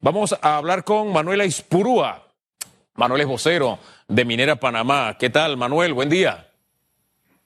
Vamos 0.00 0.36
a 0.40 0.56
hablar 0.56 0.84
con 0.84 1.12
Manuela 1.12 1.44
Ispurúa. 1.44 2.24
Manuel 2.94 3.22
es 3.22 3.26
vocero 3.26 3.80
de 4.06 4.24
Minera 4.24 4.54
Panamá. 4.54 5.16
¿Qué 5.18 5.28
tal, 5.28 5.56
Manuel? 5.56 5.92
Buen 5.92 6.08
día. 6.08 6.46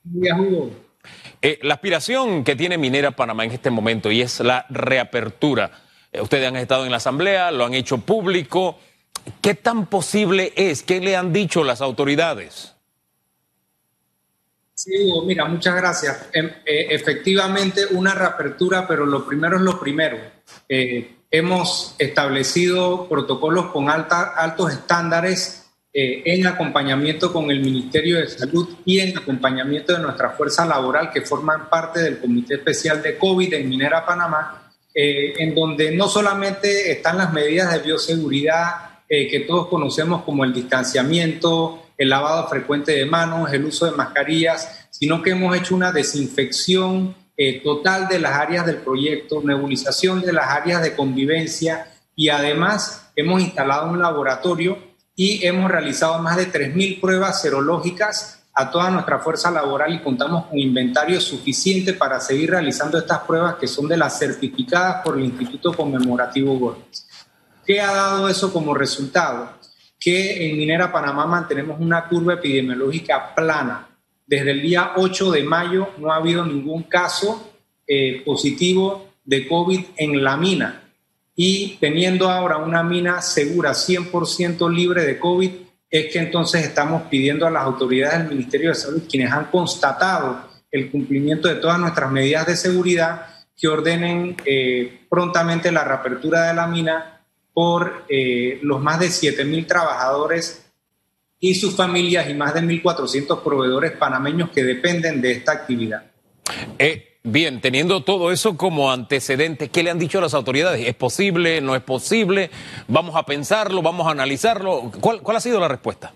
Buen 0.04 0.20
día, 0.20 0.36
Hugo. 0.36 0.70
Eh, 1.40 1.58
la 1.62 1.74
aspiración 1.74 2.44
que 2.44 2.54
tiene 2.54 2.76
Minera 2.76 3.12
Panamá 3.12 3.46
en 3.46 3.52
este 3.52 3.70
momento 3.70 4.10
y 4.10 4.20
es 4.20 4.40
la 4.40 4.66
reapertura. 4.68 5.70
Eh, 6.12 6.20
ustedes 6.20 6.46
han 6.46 6.56
estado 6.56 6.84
en 6.84 6.90
la 6.90 6.98
asamblea, 6.98 7.50
lo 7.52 7.64
han 7.64 7.72
hecho 7.72 7.98
público. 7.98 8.78
¿Qué 9.40 9.54
tan 9.54 9.86
posible 9.86 10.52
es? 10.54 10.82
¿Qué 10.82 11.00
le 11.00 11.16
han 11.16 11.32
dicho 11.32 11.64
las 11.64 11.80
autoridades? 11.80 12.74
Sí, 14.74 14.90
Hugo, 15.06 15.24
mira, 15.24 15.46
muchas 15.46 15.74
gracias. 15.74 16.28
Em, 16.34 16.50
eh, 16.66 16.88
efectivamente, 16.90 17.86
una 17.92 18.12
reapertura, 18.14 18.86
pero 18.86 19.06
lo 19.06 19.24
primero 19.24 19.56
es 19.56 19.62
lo 19.62 19.80
primero. 19.80 20.18
Hemos 21.32 21.94
establecido 21.98 23.08
protocolos 23.08 23.72
con 23.72 23.88
altos 23.88 24.72
estándares 24.72 25.66
eh, 25.94 26.22
en 26.26 26.46
acompañamiento 26.46 27.32
con 27.32 27.50
el 27.50 27.60
Ministerio 27.60 28.18
de 28.18 28.28
Salud 28.28 28.68
y 28.84 29.00
en 29.00 29.16
acompañamiento 29.16 29.94
de 29.94 30.00
nuestra 30.00 30.30
fuerza 30.30 30.66
laboral 30.66 31.10
que 31.10 31.22
forman 31.22 31.68
parte 31.70 32.00
del 32.00 32.18
Comité 32.18 32.54
Especial 32.54 33.02
de 33.02 33.16
COVID 33.16 33.54
en 33.54 33.68
Minera 33.68 34.04
Panamá, 34.04 34.72
eh, 34.94 35.32
en 35.38 35.54
donde 35.54 35.90
no 35.90 36.06
solamente 36.06 36.92
están 36.92 37.16
las 37.16 37.32
medidas 37.32 37.72
de 37.72 37.78
bioseguridad 37.78 39.00
eh, 39.08 39.28
que 39.28 39.40
todos 39.40 39.68
conocemos 39.68 40.22
como 40.24 40.44
el 40.44 40.52
distanciamiento, 40.52 41.82
el 41.96 42.10
lavado 42.10 42.46
frecuente 42.48 42.92
de 42.92 43.06
manos, 43.06 43.52
el 43.52 43.64
uso 43.64 43.86
de 43.86 43.92
mascarillas, 43.92 44.86
sino 44.90 45.22
que 45.22 45.30
hemos 45.30 45.56
hecho 45.56 45.74
una 45.74 45.92
desinfección 45.92 47.14
total 47.62 48.08
de 48.08 48.18
las 48.18 48.32
áreas 48.32 48.66
del 48.66 48.76
proyecto, 48.76 49.42
nebulización 49.42 50.20
de 50.20 50.32
las 50.32 50.48
áreas 50.48 50.82
de 50.82 50.94
convivencia 50.94 51.92
y 52.14 52.28
además 52.28 53.10
hemos 53.16 53.40
instalado 53.40 53.90
un 53.90 54.00
laboratorio 54.00 54.78
y 55.16 55.44
hemos 55.46 55.70
realizado 55.70 56.18
más 56.22 56.36
de 56.36 56.50
3.000 56.50 57.00
pruebas 57.00 57.42
serológicas 57.42 58.42
a 58.54 58.70
toda 58.70 58.90
nuestra 58.90 59.18
fuerza 59.18 59.50
laboral 59.50 59.94
y 59.94 60.00
contamos 60.00 60.46
con 60.46 60.58
inventario 60.58 61.20
suficiente 61.20 61.94
para 61.94 62.20
seguir 62.20 62.50
realizando 62.50 62.98
estas 62.98 63.20
pruebas 63.20 63.56
que 63.56 63.66
son 63.66 63.88
de 63.88 63.96
las 63.96 64.18
certificadas 64.18 65.02
por 65.02 65.16
el 65.16 65.24
Instituto 65.24 65.72
Conmemorativo 65.72 66.58
Gómez. 66.58 67.06
¿Qué 67.64 67.80
ha 67.80 67.92
dado 67.92 68.28
eso 68.28 68.52
como 68.52 68.74
resultado? 68.74 69.52
Que 69.98 70.50
en 70.50 70.58
Minera 70.58 70.92
Panamá 70.92 71.26
mantenemos 71.26 71.80
una 71.80 72.08
curva 72.08 72.34
epidemiológica 72.34 73.34
plana. 73.34 73.88
Desde 74.32 74.52
el 74.52 74.62
día 74.62 74.92
8 74.96 75.30
de 75.30 75.42
mayo 75.42 75.90
no 75.98 76.10
ha 76.10 76.16
habido 76.16 76.42
ningún 76.46 76.84
caso 76.84 77.52
eh, 77.86 78.22
positivo 78.24 79.10
de 79.22 79.46
COVID 79.46 79.84
en 79.98 80.24
la 80.24 80.38
mina. 80.38 80.84
Y 81.36 81.76
teniendo 81.78 82.30
ahora 82.30 82.56
una 82.56 82.82
mina 82.82 83.20
segura, 83.20 83.72
100% 83.72 84.72
libre 84.72 85.04
de 85.04 85.18
COVID, 85.18 85.50
es 85.90 86.10
que 86.10 86.18
entonces 86.18 86.64
estamos 86.64 87.02
pidiendo 87.10 87.46
a 87.46 87.50
las 87.50 87.64
autoridades 87.64 88.20
del 88.20 88.30
Ministerio 88.30 88.70
de 88.70 88.74
Salud, 88.74 89.02
quienes 89.06 89.30
han 89.30 89.50
constatado 89.50 90.48
el 90.70 90.90
cumplimiento 90.90 91.48
de 91.48 91.56
todas 91.56 91.78
nuestras 91.78 92.10
medidas 92.10 92.46
de 92.46 92.56
seguridad, 92.56 93.26
que 93.54 93.68
ordenen 93.68 94.34
eh, 94.46 95.02
prontamente 95.10 95.70
la 95.70 95.84
reapertura 95.84 96.48
de 96.48 96.54
la 96.54 96.66
mina 96.66 97.20
por 97.52 98.06
eh, 98.08 98.60
los 98.62 98.80
más 98.80 98.98
de 98.98 99.08
7.000 99.08 99.66
trabajadores 99.66 100.71
y 101.44 101.56
sus 101.56 101.74
familias 101.74 102.30
y 102.30 102.34
más 102.34 102.54
de 102.54 102.62
1.400 102.62 103.42
proveedores 103.42 103.92
panameños 103.92 104.50
que 104.50 104.62
dependen 104.62 105.20
de 105.20 105.32
esta 105.32 105.50
actividad. 105.52 106.04
Eh, 106.78 107.08
Bien, 107.24 107.60
teniendo 107.60 108.02
todo 108.02 108.32
eso 108.32 108.56
como 108.56 108.90
antecedente, 108.90 109.68
¿qué 109.68 109.84
le 109.84 109.90
han 109.90 109.98
dicho 110.00 110.18
a 110.18 110.22
las 110.22 110.34
autoridades? 110.34 110.88
¿Es 110.88 110.94
posible? 110.96 111.60
¿No 111.60 111.76
es 111.76 111.82
posible? 111.82 112.50
¿Vamos 112.88 113.14
a 113.14 113.24
pensarlo? 113.24 113.80
¿Vamos 113.80 114.08
a 114.08 114.10
analizarlo? 114.10 114.90
¿Cuál, 115.00 115.36
ha 115.36 115.40
sido 115.40 115.60
la 115.60 115.68
respuesta? 115.68 116.12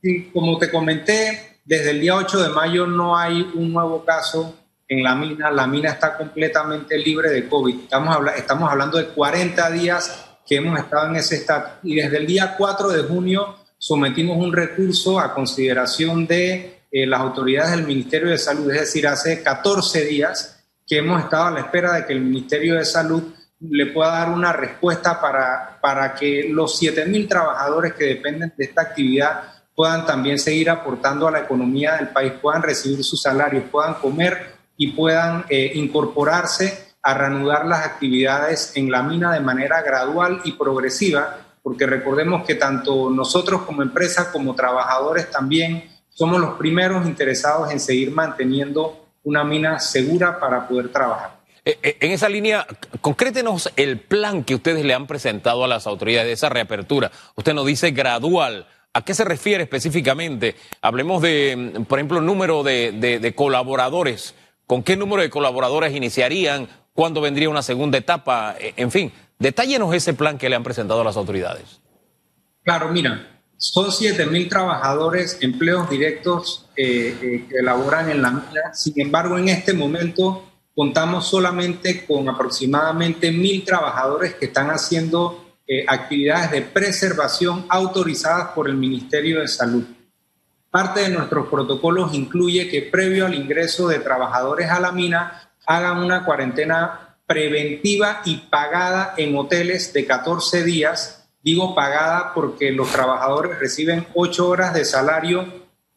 Sí, 0.00 0.30
como 0.32 0.56
te 0.56 0.70
comenté, 0.70 1.60
desde 1.66 1.90
el 1.90 2.00
día 2.00 2.16
8 2.16 2.44
de 2.44 2.48
mayo 2.48 2.86
no 2.86 3.14
hay 3.14 3.42
un 3.54 3.74
nuevo 3.74 4.06
caso 4.06 4.56
en 4.88 5.02
la 5.02 5.14
mina. 5.14 5.50
La 5.50 5.66
mina 5.66 5.90
está 5.90 6.16
completamente 6.16 6.96
libre 6.96 7.28
de 7.28 7.46
COVID. 7.46 7.80
Estamos, 7.80 8.16
estamos 8.34 8.70
hablando 8.70 8.96
de 8.96 9.08
40 9.08 9.70
días 9.70 10.30
que 10.46 10.56
hemos 10.56 10.78
estado 10.78 11.08
en 11.10 11.16
ese 11.16 11.36
estado. 11.36 11.72
Y 11.82 11.96
desde 11.96 12.16
el 12.16 12.26
día 12.26 12.54
4 12.56 12.88
de 12.88 13.02
junio 13.02 13.61
sometimos 13.82 14.36
un 14.36 14.52
recurso 14.52 15.18
a 15.18 15.34
consideración 15.34 16.24
de 16.24 16.82
eh, 16.92 17.04
las 17.04 17.20
autoridades 17.20 17.72
del 17.72 17.84
Ministerio 17.84 18.30
de 18.30 18.38
Salud, 18.38 18.70
es 18.70 18.78
decir, 18.78 19.08
hace 19.08 19.42
14 19.42 20.04
días 20.04 20.64
que 20.86 20.98
hemos 20.98 21.20
estado 21.20 21.46
a 21.46 21.50
la 21.50 21.60
espera 21.62 21.94
de 21.94 22.06
que 22.06 22.12
el 22.12 22.20
Ministerio 22.20 22.76
de 22.76 22.84
Salud 22.84 23.24
le 23.58 23.86
pueda 23.86 24.12
dar 24.12 24.30
una 24.30 24.52
respuesta 24.52 25.20
para, 25.20 25.80
para 25.82 26.14
que 26.14 26.48
los 26.48 26.80
7.000 26.80 27.28
trabajadores 27.28 27.94
que 27.94 28.04
dependen 28.04 28.52
de 28.56 28.64
esta 28.66 28.82
actividad 28.82 29.42
puedan 29.74 30.06
también 30.06 30.38
seguir 30.38 30.70
aportando 30.70 31.26
a 31.26 31.32
la 31.32 31.40
economía 31.40 31.96
del 31.96 32.10
país, 32.10 32.34
puedan 32.40 32.62
recibir 32.62 33.02
sus 33.02 33.20
salarios, 33.20 33.64
puedan 33.68 33.94
comer 33.94 34.54
y 34.76 34.92
puedan 34.92 35.44
eh, 35.48 35.72
incorporarse 35.74 36.94
a 37.02 37.14
reanudar 37.14 37.66
las 37.66 37.84
actividades 37.84 38.76
en 38.76 38.92
la 38.92 39.02
mina 39.02 39.32
de 39.32 39.40
manera 39.40 39.82
gradual 39.82 40.40
y 40.44 40.52
progresiva, 40.52 41.51
porque 41.62 41.86
recordemos 41.86 42.44
que 42.44 42.56
tanto 42.56 43.10
nosotros 43.10 43.62
como 43.62 43.82
empresa 43.82 44.32
como 44.32 44.54
trabajadores 44.54 45.30
también 45.30 45.84
somos 46.08 46.40
los 46.40 46.54
primeros 46.54 47.06
interesados 47.06 47.70
en 47.70 47.80
seguir 47.80 48.10
manteniendo 48.10 49.06
una 49.24 49.44
mina 49.44 49.78
segura 49.78 50.38
para 50.38 50.66
poder 50.68 50.90
trabajar. 50.90 51.42
Eh, 51.64 51.78
eh, 51.82 51.96
en 52.00 52.10
esa 52.10 52.28
línea, 52.28 52.66
concrétenos 53.00 53.70
el 53.76 54.00
plan 54.00 54.42
que 54.42 54.56
ustedes 54.56 54.84
le 54.84 54.94
han 54.94 55.06
presentado 55.06 55.62
a 55.62 55.68
las 55.68 55.86
autoridades 55.86 56.26
de 56.26 56.32
esa 56.32 56.48
reapertura. 56.48 57.12
Usted 57.36 57.54
nos 57.54 57.66
dice 57.66 57.92
gradual. 57.92 58.66
¿A 58.94 59.04
qué 59.04 59.14
se 59.14 59.24
refiere 59.24 59.62
específicamente? 59.62 60.54
Hablemos 60.82 61.22
de, 61.22 61.84
por 61.88 61.98
ejemplo, 61.98 62.20
número 62.20 62.62
de, 62.62 63.32
colaboradores. 63.34 64.34
¿Con 64.66 64.82
qué 64.82 64.96
número 64.96 65.22
de 65.22 65.30
colaboradores 65.30 65.94
iniciarían? 65.94 66.68
¿Cuándo 66.92 67.22
vendría 67.22 67.48
una 67.48 67.62
segunda 67.62 67.96
etapa? 67.96 68.54
Eh, 68.58 68.74
en 68.76 68.90
fin, 68.90 69.12
detállenos 69.42 69.92
ese 69.94 70.14
plan 70.14 70.38
que 70.38 70.48
le 70.48 70.56
han 70.56 70.62
presentado 70.62 71.00
a 71.00 71.04
las 71.04 71.16
autoridades. 71.16 71.80
Claro, 72.62 72.90
mira, 72.92 73.40
son 73.56 73.86
7.000 73.86 74.48
trabajadores, 74.48 75.38
empleos 75.40 75.90
directos 75.90 76.66
eh, 76.76 77.16
eh, 77.20 77.46
que 77.48 77.58
elaboran 77.58 78.08
en 78.08 78.22
la 78.22 78.30
mina. 78.30 78.72
Sin 78.72 79.00
embargo, 79.00 79.36
en 79.36 79.48
este 79.48 79.74
momento 79.74 80.48
contamos 80.74 81.26
solamente 81.26 82.06
con 82.06 82.28
aproximadamente 82.28 83.32
1.000 83.32 83.64
trabajadores 83.64 84.34
que 84.34 84.46
están 84.46 84.70
haciendo 84.70 85.56
eh, 85.66 85.84
actividades 85.88 86.52
de 86.52 86.62
preservación 86.62 87.66
autorizadas 87.68 88.50
por 88.54 88.68
el 88.68 88.76
Ministerio 88.76 89.40
de 89.40 89.48
Salud. 89.48 89.84
Parte 90.70 91.00
de 91.00 91.10
nuestros 91.10 91.48
protocolos 91.48 92.14
incluye 92.14 92.68
que 92.68 92.82
previo 92.82 93.26
al 93.26 93.34
ingreso 93.34 93.88
de 93.88 93.98
trabajadores 93.98 94.70
a 94.70 94.80
la 94.80 94.92
mina 94.92 95.50
hagan 95.66 95.98
una 95.98 96.24
cuarentena 96.24 97.11
preventiva 97.32 98.22
y 98.24 98.36
pagada 98.36 99.14
en 99.16 99.36
hoteles 99.36 99.92
de 99.92 100.06
14 100.06 100.64
días 100.64 101.22
Digo 101.42 101.74
pagada 101.74 102.32
porque 102.34 102.70
los 102.70 102.90
trabajadores 102.92 103.58
reciben 103.58 104.06
ocho 104.14 104.48
horas 104.48 104.74
de 104.74 104.84
salario 104.84 105.44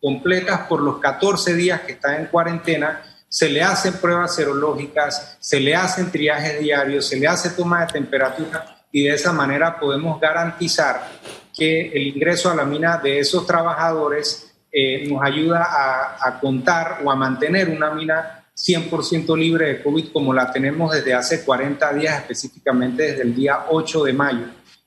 completas 0.02 0.62
por 0.62 0.82
los 0.82 0.98
14 0.98 1.54
días 1.54 1.82
que 1.82 1.94
están 1.94 2.16
en 2.16 2.26
cuarentena. 2.28 3.04
Se 3.30 3.50
le 3.50 3.62
hacen 3.62 3.94
pruebas 3.94 4.36
serológicas, 4.36 5.38
se 5.40 5.60
le 5.60 5.76
hacen 5.76 6.12
triajes 6.12 6.60
diarios, 6.60 7.08
se 7.08 7.20
le 7.20 7.28
hace 7.28 7.52
toma 7.52 7.86
de 7.86 7.94
temperatura 7.94 8.86
y 8.92 9.04
de 9.04 9.14
esa 9.14 9.34
manera 9.34 9.80
podemos 9.80 10.20
garantizar 10.20 11.10
que 11.56 11.90
el 11.90 12.08
ingreso 12.08 12.50
a 12.50 12.56
la 12.56 12.66
mina 12.66 12.98
de 12.98 13.20
esos 13.20 13.46
trabajadores 13.46 14.52
eh, 14.72 15.08
nos 15.08 15.24
ayuda 15.24 15.64
a, 15.64 16.28
a 16.28 16.40
contar 16.40 17.02
o 17.04 17.12
a 17.12 17.16
mantener 17.16 17.70
una 17.70 17.92
mina 17.92 18.45
100% 18.56 19.38
libre 19.38 19.68
de 19.68 19.84
COVID 19.84 20.12
como 20.14 20.34
la 20.34 20.52
tenemos 20.52 20.94
desde 20.94 21.14
hace 21.14 21.44
40 21.44 21.94
días, 21.94 22.20
específicamente 22.20 23.04
desde 23.04 23.24
el 23.24 23.36
día 23.36 23.66
8 23.70 24.04
de 24.04 24.14
mayo. 24.14 24.46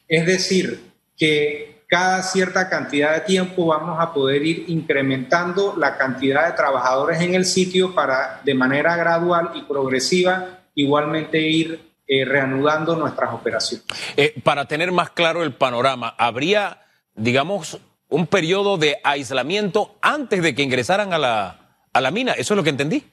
Es 0.08 0.26
decir, 0.26 0.80
que 1.16 1.82
cada 1.88 2.22
cierta 2.22 2.68
cantidad 2.68 3.14
de 3.14 3.20
tiempo 3.20 3.66
vamos 3.66 3.98
a 4.00 4.12
poder 4.12 4.44
ir 4.44 4.64
incrementando 4.68 5.74
la 5.76 5.96
cantidad 5.96 6.46
de 6.46 6.52
trabajadores 6.56 7.20
en 7.20 7.34
el 7.34 7.44
sitio 7.44 7.94
para 7.94 8.40
de 8.44 8.54
manera 8.54 8.96
gradual 8.96 9.50
y 9.54 9.62
progresiva 9.62 10.60
igualmente 10.74 11.40
ir 11.40 11.80
eh, 12.06 12.24
reanudando 12.24 12.94
nuestras 12.96 13.34
operaciones. 13.34 13.86
Eh, 14.16 14.34
para 14.42 14.66
tener 14.66 14.92
más 14.92 15.10
claro 15.10 15.42
el 15.42 15.52
panorama, 15.52 16.14
¿habría, 16.16 16.80
digamos, 17.14 17.78
un 18.08 18.26
periodo 18.26 18.78
de 18.78 18.98
aislamiento 19.02 19.96
antes 20.00 20.42
de 20.42 20.54
que 20.54 20.62
ingresaran 20.62 21.12
a 21.12 21.18
la, 21.18 21.58
a 21.92 22.00
la 22.00 22.10
mina? 22.10 22.32
¿Eso 22.32 22.54
es 22.54 22.56
lo 22.56 22.64
que 22.64 22.70
entendí? 22.70 23.04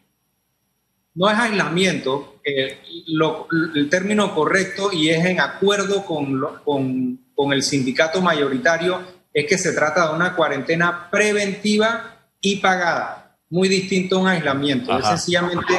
No 1.16 1.30
es 1.30 1.40
aislamiento, 1.40 2.40
eh, 2.44 2.78
el 3.76 3.90
término 3.90 4.36
correcto 4.36 4.92
y 4.92 5.10
es 5.10 5.26
en 5.26 5.40
acuerdo 5.40 6.06
con, 6.06 6.42
con, 6.64 7.54
el 7.54 7.64
sindicato 7.64 8.22
mayoritario, 8.22 9.02
es 9.34 9.46
que 9.46 9.58
se 9.58 9.74
trata 9.74 10.10
de 10.10 10.16
una 10.16 10.36
cuarentena 10.36 11.10
preventiva 11.10 12.18
y 12.42 12.58
pagada, 12.58 13.38
muy 13.50 13.70
distinto 13.70 14.18
a 14.18 14.20
un 14.20 14.28
aislamiento. 14.28 14.98
Es 14.98 15.08
sencillamente 15.08 15.74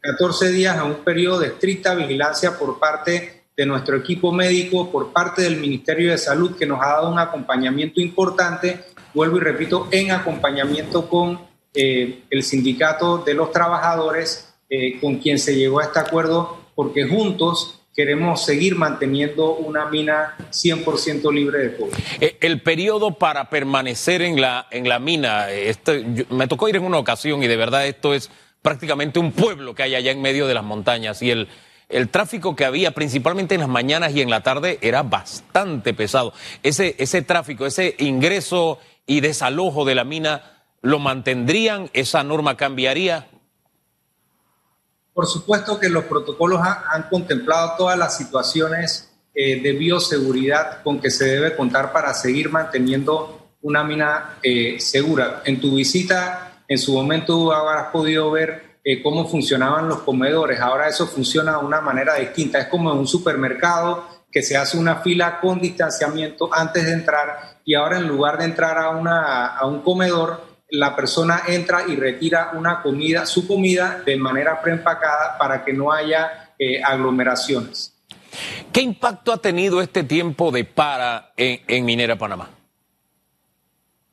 14 0.00 0.50
días 0.50 0.76
a 0.76 0.84
un 0.84 0.96
periodo 0.96 1.40
de 1.40 1.48
estricta 1.48 1.94
vigilancia 1.94 2.58
por 2.58 2.78
parte 2.78 3.44
de 3.56 3.66
nuestro 3.66 3.96
equipo 3.96 4.32
médico, 4.32 4.90
por 4.90 5.12
parte 5.12 5.42
del 5.42 5.58
Ministerio 5.58 6.10
de 6.10 6.18
Salud, 6.18 6.56
que 6.56 6.66
nos 6.66 6.82
ha 6.82 6.94
dado 6.94 7.10
un 7.10 7.18
acompañamiento 7.18 8.00
importante, 8.00 8.84
vuelvo 9.14 9.36
y 9.36 9.40
repito, 9.40 9.88
en 9.90 10.10
acompañamiento 10.10 11.08
con 11.08 11.40
eh, 11.74 12.24
el 12.30 12.42
sindicato 12.42 13.18
de 13.18 13.34
los 13.34 13.52
trabajadores, 13.52 14.51
eh, 14.74 14.98
con 15.02 15.16
quien 15.16 15.38
se 15.38 15.54
llegó 15.54 15.80
a 15.80 15.84
este 15.84 15.98
acuerdo, 15.98 16.56
porque 16.74 17.04
juntos 17.04 17.82
queremos 17.94 18.42
seguir 18.42 18.74
manteniendo 18.74 19.54
una 19.54 19.84
mina 19.90 20.34
100% 20.50 21.30
libre 21.30 21.58
de 21.58 21.76
cobre. 21.76 21.92
Eh, 22.22 22.38
el 22.40 22.62
periodo 22.62 23.18
para 23.18 23.50
permanecer 23.50 24.22
en 24.22 24.40
la, 24.40 24.66
en 24.70 24.88
la 24.88 24.98
mina, 24.98 25.50
este, 25.50 26.24
me 26.30 26.48
tocó 26.48 26.70
ir 26.70 26.76
en 26.76 26.84
una 26.84 26.96
ocasión 26.96 27.42
y 27.42 27.48
de 27.48 27.56
verdad 27.58 27.86
esto 27.86 28.14
es 28.14 28.30
prácticamente 28.62 29.18
un 29.18 29.32
pueblo 29.32 29.74
que 29.74 29.82
hay 29.82 29.94
allá 29.94 30.10
en 30.10 30.22
medio 30.22 30.46
de 30.46 30.54
las 30.54 30.64
montañas 30.64 31.20
y 31.20 31.30
el, 31.30 31.48
el 31.90 32.08
tráfico 32.08 32.56
que 32.56 32.64
había 32.64 32.92
principalmente 32.92 33.54
en 33.54 33.60
las 33.60 33.68
mañanas 33.68 34.16
y 34.16 34.22
en 34.22 34.30
la 34.30 34.42
tarde 34.42 34.78
era 34.80 35.02
bastante 35.02 35.92
pesado. 35.92 36.32
Ese, 36.62 36.96
ese 36.98 37.20
tráfico, 37.20 37.66
ese 37.66 37.94
ingreso 37.98 38.78
y 39.06 39.20
desalojo 39.20 39.84
de 39.84 39.96
la 39.96 40.04
mina, 40.04 40.62
¿lo 40.80 40.98
mantendrían? 40.98 41.90
¿Esa 41.92 42.24
norma 42.24 42.56
cambiaría? 42.56 43.28
Por 45.14 45.26
supuesto 45.26 45.78
que 45.78 45.88
los 45.88 46.04
protocolos 46.04 46.60
han, 46.62 47.02
contemplado 47.10 47.74
todas 47.76 47.98
las 47.98 48.16
situaciones 48.16 49.10
eh, 49.34 49.60
de 49.60 49.72
bioseguridad 49.72 50.82
con 50.82 51.00
que 51.00 51.10
se 51.10 51.26
debe 51.26 51.56
contar 51.56 51.92
para 51.92 52.14
seguir 52.14 52.50
manteniendo 52.50 53.50
una 53.62 53.84
mina 53.84 54.38
eh, 54.42 54.80
segura. 54.80 55.42
En 55.44 55.60
tu 55.60 55.74
visita, 55.74 56.62
en 56.66 56.78
su 56.78 56.94
momento 56.94 57.52
habrás 57.52 57.88
podido 57.92 58.30
ver 58.30 58.78
eh, 58.84 59.02
cómo 59.02 59.28
funcionaban 59.28 59.88
los 59.88 60.00
comedores. 60.00 60.60
Ahora 60.60 60.88
eso 60.88 61.06
funciona 61.06 61.58
de 61.58 61.64
una 61.64 61.80
manera 61.80 62.14
distinta. 62.16 62.58
Es 62.58 62.66
como 62.66 62.90
en 62.92 62.98
un 62.98 63.06
supermercado 63.06 64.06
que 64.30 64.42
se 64.42 64.56
hace 64.56 64.78
una 64.78 64.96
fila 64.96 65.40
con 65.40 65.60
distanciamiento 65.60 66.48
antes 66.52 66.86
de 66.86 66.92
entrar 66.92 67.60
y 67.64 67.74
ahora 67.74 67.98
en 67.98 68.08
lugar 68.08 68.38
de 68.38 68.46
entrar 68.46 68.78
a, 68.78 68.90
una, 68.90 69.46
a 69.46 69.66
un 69.66 69.82
comedor, 69.82 70.51
la 70.72 70.96
persona 70.96 71.42
entra 71.48 71.84
y 71.86 71.96
retira 71.96 72.52
una 72.54 72.80
comida, 72.80 73.26
su 73.26 73.46
comida 73.46 74.02
de 74.06 74.16
manera 74.16 74.60
preempacada 74.62 75.36
para 75.36 75.62
que 75.64 75.72
no 75.74 75.92
haya 75.92 76.54
eh, 76.58 76.82
aglomeraciones. 76.82 77.92
¿Qué 78.72 78.80
impacto 78.80 79.34
ha 79.34 79.36
tenido 79.36 79.82
este 79.82 80.02
tiempo 80.02 80.50
de 80.50 80.64
para 80.64 81.32
en, 81.36 81.84
Minera 81.84 82.16
Panamá? 82.16 82.48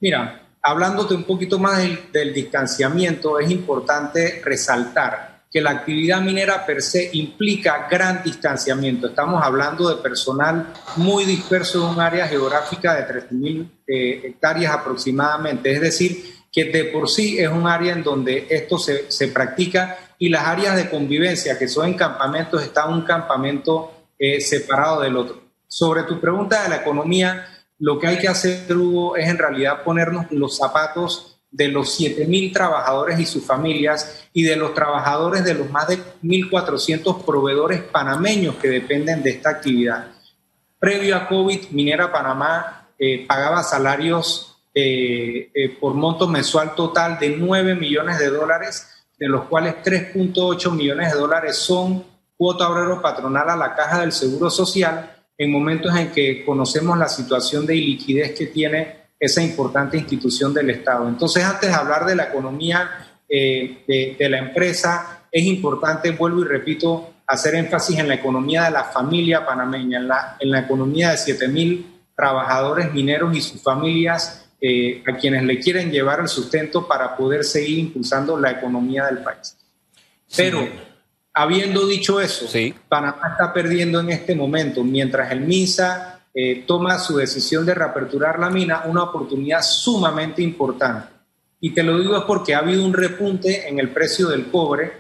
Mira, 0.02 0.42
hablándote 0.62 1.14
un 1.14 1.24
poquito 1.24 1.58
más 1.60 1.78
del, 1.78 2.12
del 2.12 2.34
distanciamiento, 2.34 3.40
es 3.40 3.50
importante 3.50 4.42
resaltar 4.44 5.30
que 5.52 5.62
la 5.62 5.72
actividad 5.72 6.22
minera 6.22 6.66
per 6.66 6.82
se 6.82 7.10
implica 7.14 7.88
gran 7.90 8.22
distanciamiento. 8.22 9.08
Estamos 9.08 9.42
hablando 9.44 9.90
de 9.90 10.02
personal 10.02 10.74
muy 10.98 11.24
disperso 11.24 11.86
en 11.86 11.96
un 11.96 12.02
área 12.02 12.28
geográfica 12.28 12.96
de 12.96 13.08
3.000 13.08 13.70
eh, 13.88 14.22
hectáreas 14.26 14.74
aproximadamente. 14.74 15.72
Es 15.72 15.82
decir, 15.82 16.39
que 16.52 16.66
de 16.66 16.86
por 16.86 17.10
sí 17.10 17.40
es 17.40 17.50
un 17.50 17.68
área 17.68 17.94
en 17.94 18.04
donde 18.04 18.48
esto 18.50 18.78
se, 18.78 19.12
se 19.12 19.28
practica 19.28 19.98
y 20.18 20.30
las 20.30 20.46
áreas 20.46 20.76
de 20.76 20.90
convivencia 20.90 21.58
que 21.58 21.68
son 21.68 21.88
en 21.88 21.94
campamentos 21.94 22.62
están 22.62 22.94
un 22.94 23.04
campamento 23.04 23.92
eh, 24.18 24.42
separado 24.42 25.02
del 25.02 25.16
otro. 25.16 25.42
Sobre 25.68 26.04
tu 26.04 26.20
pregunta 26.20 26.64
de 26.64 26.70
la 26.70 26.78
economía, 26.78 27.48
lo 27.80 27.98
que 27.98 28.08
hay 28.08 28.18
que 28.18 28.28
hacer, 28.28 28.76
Hugo, 28.76 29.16
es 29.16 29.30
en 29.30 29.38
realidad 29.38 29.84
ponernos 29.84 30.26
los 30.32 30.58
zapatos 30.58 31.40
de 31.52 31.70
los 31.70 32.00
7.000 32.00 32.54
trabajadores 32.54 33.20
y 33.20 33.26
sus 33.26 33.46
familias 33.46 34.28
y 34.34 34.44
de 34.44 34.56
los 34.56 34.74
trabajadores 34.74 35.44
de 35.44 35.54
los 35.54 35.70
más 35.72 35.88
de 35.88 35.98
1.400 36.22 37.24
proveedores 37.24 37.82
panameños 37.82 38.56
que 38.56 38.68
dependen 38.68 39.24
de 39.24 39.32
esta 39.32 39.52
actividad. 39.52 40.12
Previo 40.78 41.16
a 41.16 41.28
COVID, 41.28 41.70
Minera 41.72 42.12
Panamá 42.12 42.90
eh, 43.00 43.26
pagaba 43.26 43.64
salarios 43.64 44.49
eh, 44.82 45.52
eh, 45.54 45.70
por 45.80 45.94
monto 45.94 46.28
mensual 46.28 46.74
total 46.74 47.20
de 47.20 47.30
9 47.30 47.76
millones 47.76 48.18
de 48.18 48.30
dólares, 48.30 48.88
de 49.18 49.28
los 49.28 49.46
cuales 49.46 49.76
3.8 49.84 50.72
millones 50.72 51.12
de 51.12 51.20
dólares 51.20 51.58
son 51.58 52.04
cuota 52.38 52.70
obrero 52.70 53.02
patronal 53.02 53.50
a 53.50 53.58
la 53.58 53.76
caja 53.76 54.00
del 54.00 54.14
Seguro 54.14 54.50
Social 54.50 55.12
en 55.38 55.52
momentos 55.52 55.94
en 55.98 56.12
que 56.12 56.46
conocemos 56.46 56.98
la 56.98 57.10
situación 57.10 57.66
de 57.66 57.76
iliquidez 57.76 58.38
que 58.38 58.48
tiene 58.48 59.10
esa 59.20 59.42
importante 59.42 59.98
institución 59.98 60.54
del 60.54 60.70
Estado. 60.70 61.08
Entonces, 61.10 61.44
antes 61.44 61.70
de 61.70 61.76
hablar 61.76 62.06
de 62.06 62.16
la 62.16 62.24
economía 62.24 62.90
eh, 63.28 63.84
de, 63.86 64.16
de, 64.18 64.30
la 64.30 64.38
empresa, 64.40 65.26
es 65.30 65.44
importante, 65.46 66.12
vuelvo 66.12 66.42
y 66.42 66.46
repito, 66.46 67.14
hacer 67.28 67.56
énfasis 67.56 68.00
en 68.00 68.08
la 68.08 68.16
economía 68.16 68.64
de 68.64 68.72
la 68.72 68.86
familia 68.86 69.46
panameña, 69.46 70.00
en 70.00 70.08
la, 70.08 70.38
en 70.40 70.52
la 70.52 70.60
economía 70.60 71.12
de 71.12 71.18
7.000 71.18 71.86
trabajadores 72.16 72.94
mineros 72.94 73.36
y 73.36 73.42
sus 73.42 73.62
familias 73.62 74.49
eh, 74.62 75.02
a 75.08 75.16
quienes 75.16 75.44
le 75.44 75.58
quieren 75.58 75.90
llevar 75.90 76.20
el 76.20 76.28
sustento 76.28 76.86
para 76.86 77.16
poder 77.16 77.46
seguir 77.46 77.80
impulsando 77.80 78.38
la 78.38 78.52
economía 78.52 79.06
del 79.06 79.20
país. 79.20 79.56
Pero, 80.36 80.68
habiendo 81.34 81.88
dicho 81.88 82.20
eso, 82.20 82.46
Panamá 82.90 83.30
está 83.32 83.54
perdiendo 83.54 84.02
en 84.02 84.10
este 84.10 84.36
momento, 84.36 84.84
mientras 84.84 85.32
el 85.32 85.42
MINSA 85.42 86.26
eh, 86.34 86.66
toma 86.68 87.00
su 87.00 87.16
decisión 87.16 87.66
de 87.66 87.74
reaperturar 87.74 88.38
la 88.38 88.50
mina, 88.50 88.84
una 88.86 89.04
oportunidad 89.04 89.62
sumamente 89.62 90.42
importante. 90.42 91.08
Y 91.62 91.74
te 91.74 91.82
lo 91.82 91.98
digo 91.98 92.18
es 92.18 92.24
porque 92.24 92.54
ha 92.54 92.60
habido 92.60 92.86
un 92.86 92.94
repunte 92.94 93.66
en 93.68 93.80
el 93.80 93.92
precio 93.92 94.28
del 94.28 94.52
cobre 94.52 94.92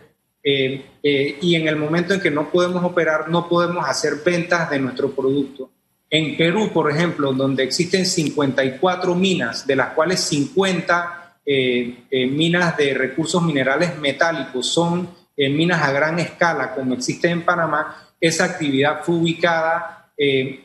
eh, 0.41 0.85
y 1.03 1.56
en 1.56 1.67
el 1.67 1.75
momento 1.75 2.13
en 2.13 2.21
que 2.21 2.31
no 2.31 2.50
podemos 2.50 2.81
operar, 2.83 3.29
no 3.29 3.50
podemos 3.50 3.85
hacer 3.85 4.21
ventas 4.25 4.69
de 4.69 4.79
nuestro 4.79 5.11
producto. 5.11 5.69
En 6.11 6.35
Perú, 6.35 6.71
por 6.73 6.89
ejemplo, 6.89 7.33
donde 7.33 7.63
existen 7.63 8.06
54 8.06 9.13
minas, 9.13 9.67
de 9.67 9.75
las 9.75 9.89
cuales 9.89 10.19
50 10.21 11.35
eh, 11.45 12.03
eh, 12.09 12.27
minas 12.27 12.75
de 12.77 12.94
recursos 12.94 13.41
minerales 13.44 13.97
metálicos 13.97 14.67
son 14.67 15.09
eh, 15.38 15.50
minas 15.50 15.81
a 15.81 15.91
gran 15.91 16.19
escala, 16.19 16.73
como 16.73 16.95
existe 16.95 17.29
en 17.29 17.45
Panamá, 17.45 18.07
esa 18.19 18.45
actividad 18.45 19.03
fue 19.03 19.15
ubicada 19.15 19.95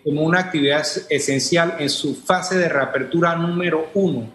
como 0.03 0.23
una 0.23 0.41
actividad 0.41 0.85
esencial 1.09 1.77
en 1.79 1.89
su 1.89 2.17
fase 2.17 2.59
de 2.59 2.69
reapertura 2.69 3.37
número 3.37 3.89
uno, 3.95 4.29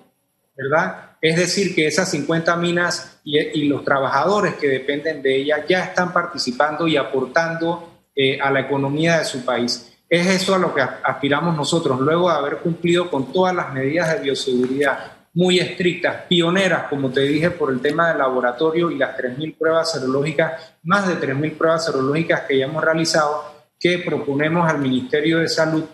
¿verdad? 0.56 1.18
Es 1.22 1.36
decir, 1.36 1.76
que 1.76 1.88
esas 1.88 2.10
50 2.10 2.56
minas 2.56 3.20
y, 3.26 3.38
y 3.38 3.68
los 3.68 3.84
trabajadores 3.84 4.54
que 4.54 4.70
dependen 4.70 5.22
de 5.22 5.36
ellas 5.36 5.66
ya 5.68 5.84
están 5.84 6.14
participando 6.14 6.88
y 6.88 6.96
aportando 6.96 8.00
a 8.42 8.50
la 8.50 8.62
economía 8.62 9.20
de 9.20 9.26
su 9.26 9.44
país. 9.44 9.90
Es 10.10 10.26
eso 10.28 10.56
a 10.56 10.58
lo 10.58 10.74
que 10.74 10.82
aspiramos 10.82 11.56
nosotros, 11.56 12.00
luego 12.00 12.30
de 12.30 12.38
haber 12.38 12.58
cumplido 12.58 13.10
con 13.12 13.32
todas 13.32 13.56
las 13.56 13.72
medidas 13.74 14.12
de 14.14 14.22
bioseguridad 14.22 15.20
muy 15.34 15.60
estrictas, 15.60 16.24
pioneras, 16.28 16.88
como 16.90 17.12
te 17.12 17.22
dije, 17.22 17.52
por 17.52 17.72
el 17.72 17.80
tema 17.80 18.10
del 18.10 18.18
laboratorio 18.18 18.90
y 18.90 18.98
las 18.98 19.16
3.000 19.16 19.58
pruebas 19.58 19.92
serológicas, 19.92 20.74
más 20.84 21.08
de 21.08 21.16
3.000 21.16 21.58
pruebas 21.58 21.86
serológicas 21.86 22.42
que 22.42 22.58
ya 22.58 22.66
hemos 22.66 22.84
realizado, 22.84 23.44
que 23.80 24.00
proponemos 24.00 24.68
al 24.68 24.80
Ministerio 24.80 25.38
de 25.38 25.48
Salud 25.48 25.86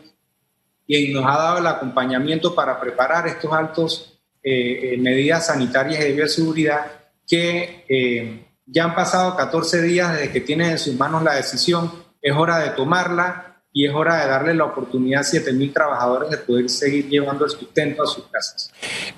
y 0.88 1.14
nos 1.14 1.26
ha 1.26 1.38
dado 1.38 1.58
el 1.60 1.68
acompañamiento 1.68 2.56
para 2.56 2.80
preparar 2.80 3.28
estos 3.28 3.52
altos 3.52 4.20
eh, 4.42 4.94
eh, 4.94 4.98
medidas 4.98 5.48
sanitarias 5.48 6.02
y 6.02 6.06
de 6.06 6.14
bioseguridad 6.14 6.86
que 7.28 7.86
eh, 7.90 8.46
ya 8.66 8.86
han 8.86 8.96
pasado 8.96 9.36
14 9.36 9.82
días 9.82 10.14
desde 10.14 10.32
que 10.32 10.42
tienen 10.42 10.72
en 10.72 10.80
sus 10.80 10.96
manos 10.96 11.24
la 11.24 11.36
decisión, 11.36 11.92
es 12.22 12.34
hora 12.36 12.60
de 12.60 12.70
tomarla, 12.72 13.55
y 13.78 13.86
es 13.86 13.94
hora 13.94 14.22
de 14.22 14.28
darle 14.30 14.54
la 14.54 14.64
oportunidad 14.64 15.20
a 15.20 15.24
7.000 15.26 15.74
trabajadores 15.74 16.30
de 16.30 16.38
poder 16.38 16.70
seguir 16.70 17.10
llevando 17.10 17.44
el 17.44 17.52
sustento 17.52 18.04
a 18.04 18.08
sus 18.08 18.26
casas. 18.28 18.72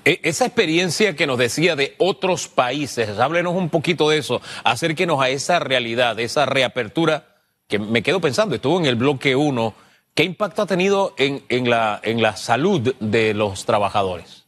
E, 0.03 0.19
esa 0.23 0.47
experiencia 0.47 1.15
que 1.15 1.27
nos 1.27 1.37
decía 1.37 1.75
de 1.75 1.93
otros 1.99 2.47
países, 2.47 3.19
háblenos 3.19 3.53
un 3.53 3.69
poquito 3.69 4.09
de 4.09 4.17
eso, 4.17 4.41
acérquenos 4.63 5.21
a 5.21 5.29
esa 5.29 5.59
realidad, 5.59 6.19
esa 6.19 6.47
reapertura, 6.47 7.35
que 7.67 7.77
me 7.77 8.01
quedo 8.01 8.19
pensando, 8.19 8.55
estuvo 8.55 8.79
en 8.79 8.87
el 8.87 8.95
bloque 8.95 9.35
1, 9.35 9.75
¿qué 10.15 10.23
impacto 10.23 10.63
ha 10.63 10.65
tenido 10.65 11.13
en, 11.19 11.43
en, 11.49 11.69
la, 11.69 11.99
en 12.01 12.23
la 12.23 12.35
salud 12.35 12.95
de 12.99 13.35
los 13.35 13.63
trabajadores? 13.63 14.45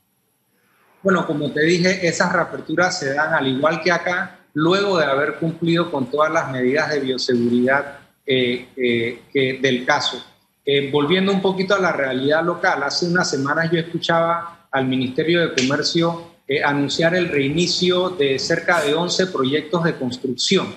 Bueno, 1.04 1.28
como 1.28 1.52
te 1.52 1.64
dije, 1.64 2.08
esas 2.08 2.34
reaperturas 2.34 2.98
se 2.98 3.14
dan 3.14 3.36
al 3.36 3.46
igual 3.46 3.80
que 3.84 3.92
acá, 3.92 4.40
luego 4.56 4.98
de 4.98 5.06
haber 5.06 5.36
cumplido 5.36 5.92
con 5.92 6.10
todas 6.10 6.32
las 6.34 6.50
medidas 6.50 6.90
de 6.90 7.00
bioseguridad 7.00 7.99
eh, 8.32 9.24
eh, 9.34 9.60
del 9.60 9.84
caso. 9.84 10.24
Eh, 10.64 10.92
volviendo 10.92 11.32
un 11.32 11.42
poquito 11.42 11.74
a 11.74 11.80
la 11.80 11.92
realidad 11.92 12.46
local, 12.46 12.84
hace 12.84 13.08
unas 13.08 13.28
semanas 13.28 13.72
yo 13.72 13.80
escuchaba 13.80 14.68
al 14.72 14.86
Ministerio 14.86 15.42
de 15.42 15.56
Comercio 15.56 16.38
anunciar 16.64 17.16
el 17.16 17.28
reinicio 17.30 18.10
de 18.10 18.38
cerca 18.38 18.82
de 18.82 18.94
11 18.94 19.28
proyectos 19.28 19.84
de 19.84 19.96
construcción 19.96 20.68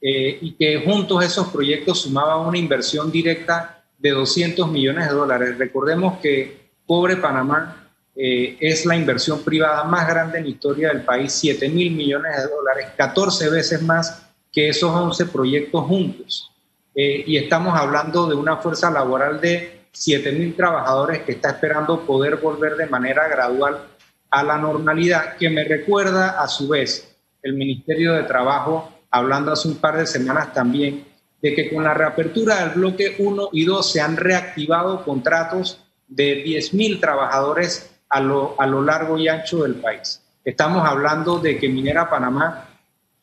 y 0.00 0.52
que 0.52 0.82
juntos 0.84 1.24
esos 1.24 1.48
proyectos 1.48 2.02
sumaban 2.02 2.46
una 2.46 2.58
inversión 2.58 3.10
directa 3.10 3.84
de 3.98 4.10
200 4.10 4.70
millones 4.70 5.08
de 5.08 5.14
dólares. 5.14 5.58
Recordemos 5.58 6.18
que 6.20 6.70
Pobre 6.86 7.16
Panamá 7.16 7.88
es 8.14 8.84
la 8.84 8.96
inversión 8.96 9.42
privada 9.42 9.84
más 9.84 10.06
grande 10.06 10.38
en 10.38 10.44
la 10.44 10.50
historia 10.50 10.88
del 10.88 11.02
país, 11.02 11.32
7 11.32 11.70
mil 11.70 11.90
millones 11.92 12.36
de 12.36 12.48
dólares, 12.48 12.88
14 12.96 13.48
veces 13.48 13.82
más 13.82 14.26
que 14.52 14.68
esos 14.68 14.90
11 14.90 15.26
proyectos 15.26 15.84
juntos. 15.86 16.50
Eh, 17.00 17.22
y 17.28 17.36
estamos 17.36 17.78
hablando 17.78 18.26
de 18.26 18.34
una 18.34 18.56
fuerza 18.56 18.90
laboral 18.90 19.40
de 19.40 19.86
7.000 19.94 20.56
trabajadores 20.56 21.22
que 21.22 21.30
está 21.30 21.50
esperando 21.50 22.00
poder 22.00 22.38
volver 22.38 22.74
de 22.74 22.86
manera 22.86 23.28
gradual 23.28 23.86
a 24.28 24.42
la 24.42 24.58
normalidad, 24.58 25.36
que 25.36 25.48
me 25.48 25.62
recuerda 25.62 26.42
a 26.42 26.48
su 26.48 26.66
vez 26.66 27.16
el 27.40 27.52
Ministerio 27.52 28.14
de 28.14 28.24
Trabajo, 28.24 28.92
hablando 29.12 29.52
hace 29.52 29.68
un 29.68 29.76
par 29.76 29.96
de 29.96 30.08
semanas 30.08 30.52
también, 30.52 31.04
de 31.40 31.54
que 31.54 31.72
con 31.72 31.84
la 31.84 31.94
reapertura 31.94 32.64
del 32.64 32.70
bloque 32.70 33.14
1 33.16 33.50
y 33.52 33.64
2 33.64 33.92
se 33.92 34.00
han 34.00 34.16
reactivado 34.16 35.04
contratos 35.04 35.84
de 36.08 36.44
10.000 36.44 36.98
trabajadores 36.98 37.92
a 38.08 38.18
lo, 38.18 38.60
a 38.60 38.66
lo 38.66 38.82
largo 38.82 39.16
y 39.18 39.28
ancho 39.28 39.62
del 39.62 39.76
país. 39.76 40.20
Estamos 40.44 40.84
hablando 40.84 41.38
de 41.38 41.58
que 41.58 41.68
Minera 41.68 42.10
Panamá, 42.10 42.70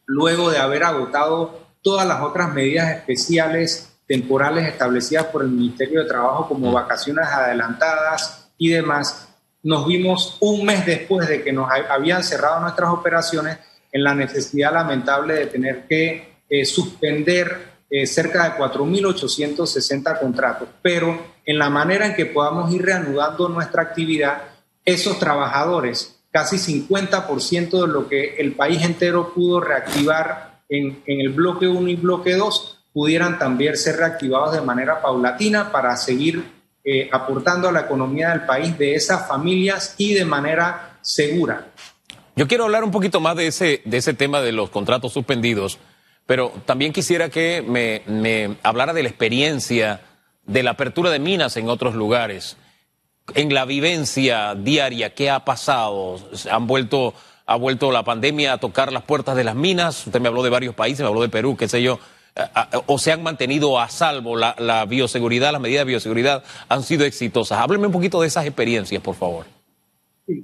luego 0.05 0.50
de 0.50 0.60
haber 0.60 0.86
agotado 0.86 1.65
todas 1.86 2.08
las 2.08 2.24
otras 2.24 2.51
medidas 2.51 2.98
especiales 2.98 3.96
temporales 4.08 4.68
establecidas 4.68 5.25
por 5.25 5.44
el 5.44 5.50
Ministerio 5.50 6.01
de 6.01 6.10
Trabajo 6.10 6.48
como 6.48 6.72
vacaciones 6.72 7.27
adelantadas 7.27 8.50
y 8.58 8.70
demás, 8.70 9.30
nos 9.62 9.86
vimos 9.86 10.38
un 10.39 10.65
mes 10.65 10.84
después 10.84 11.30
de 11.30 11.44
que 11.44 11.54
nos 11.54 11.70
habían 11.72 12.24
cerrado 12.24 12.60
nuestras 12.62 12.89
operaciones 12.89 13.60
en 13.92 14.04
la 14.04 14.15
necesidad 14.15 14.74
lamentable 14.74 15.36
de 15.36 15.46
tener 15.46 15.84
que 15.88 16.38
eh, 16.50 16.65
suspender 16.65 17.75
eh, 17.88 18.08
cerca 18.08 18.46
de 18.46 18.58
4.860 18.58 20.20
contratos. 20.20 20.68
Pero 20.82 21.20
en 21.46 21.60
la 21.60 21.70
manera 21.70 22.08
en 22.08 22.15
que 22.15 22.25
podamos 22.25 22.74
ir 22.74 22.82
reanudando 22.82 23.48
nuestra 23.48 23.84
actividad, 23.84 24.42
esos 24.84 25.20
trabajadores, 25.20 26.18
casi 26.32 26.58
50% 26.58 27.82
de 27.82 27.88
lo 27.88 28.10
que 28.10 28.38
el 28.38 28.54
país 28.54 28.84
entero 28.84 29.34
pudo 29.36 29.62
reactivar 29.62 30.55
en, 30.70 31.04
el 31.06 31.30
bloque 31.30 31.68
1 31.68 31.88
y 31.90 31.96
bloque 31.96 32.36
2, 32.36 32.86
pudieran 32.94 33.38
también 33.38 33.76
ser 33.76 33.98
reactivados 33.98 34.54
de 34.54 34.62
manera 34.62 35.02
paulatina 35.02 35.72
para 35.72 35.96
seguir 35.98 36.44
eh, 36.84 37.10
aportando 37.12 37.70
a 37.70 37.72
la 37.72 37.82
economía 37.82 38.30
del 38.30 38.46
país 38.46 38.78
de 38.78 38.96
esas 38.96 39.28
familias 39.28 39.96
y 39.98 40.14
de 40.14 40.26
manera 40.26 40.98
segura. 41.02 41.68
Yo 42.36 42.48
quiero 42.48 42.66
hablar 42.66 42.84
un 42.84 42.92
poquito 42.92 43.20
más 43.20 43.36
de 43.36 43.48
ese, 43.48 43.82
de 43.86 43.98
ese 43.98 44.14
tema 44.14 44.42
de 44.42 44.52
los 44.52 44.70
contratos 44.70 45.14
suspendidos, 45.14 45.80
pero 46.26 46.52
también 46.66 46.92
quisiera 46.92 47.30
que 47.30 47.64
me, 47.66 48.02
me 48.08 48.58
hablara 48.64 48.94
de 48.94 49.04
la 49.04 49.10
experiencia 49.10 50.02
de 50.46 50.64
la 50.64 50.72
apertura 50.72 51.10
de 51.10 51.20
minas 51.20 51.58
en 51.58 51.70
otros 51.70 51.96
lugares. 51.96 52.58
En 53.34 53.54
la 53.54 53.66
vivencia 53.66 54.54
diaria, 54.54 55.14
¿qué 55.16 55.30
ha 55.30 55.46
pasado? 55.46 56.20
¿Han 56.52 56.68
vuelto, 56.68 57.14
¿Ha 57.48 57.56
vuelto 57.56 57.92
la 57.92 58.04
pandemia 58.04 58.54
a 58.54 58.58
tocar 58.58 58.92
las 58.92 59.04
puertas 59.04 59.36
de 59.36 59.44
las 59.44 59.56
minas? 59.56 60.08
Usted 60.08 60.20
me 60.20 60.28
habló 60.28 60.44
de 60.44 60.50
varios 60.50 60.74
países, 60.74 61.02
me 61.02 61.08
habló 61.08 61.22
de 61.22 61.30
Perú, 61.30 61.56
qué 61.56 61.68
sé 61.68 61.82
yo 61.82 62.00
o 62.86 63.00
se 63.00 63.12
han 63.12 63.24
mantenido 63.24 63.80
a 63.80 63.90
salvo 63.90 64.36
la, 64.36 64.86
bioseguridad, 64.88 65.54
las 65.54 65.62
medidas 65.62 65.86
de 65.86 65.92
bioseguridad 65.92 66.44
han 66.68 66.84
sido 66.84 67.06
exitosas. 67.06 67.60
Hábleme 67.60 67.88
un 67.88 67.94
poquito 67.94 68.22
de 68.22 68.28
esas 68.28 68.46
experiencias, 68.46 69.02
por 69.02 69.16
favor. 69.16 69.46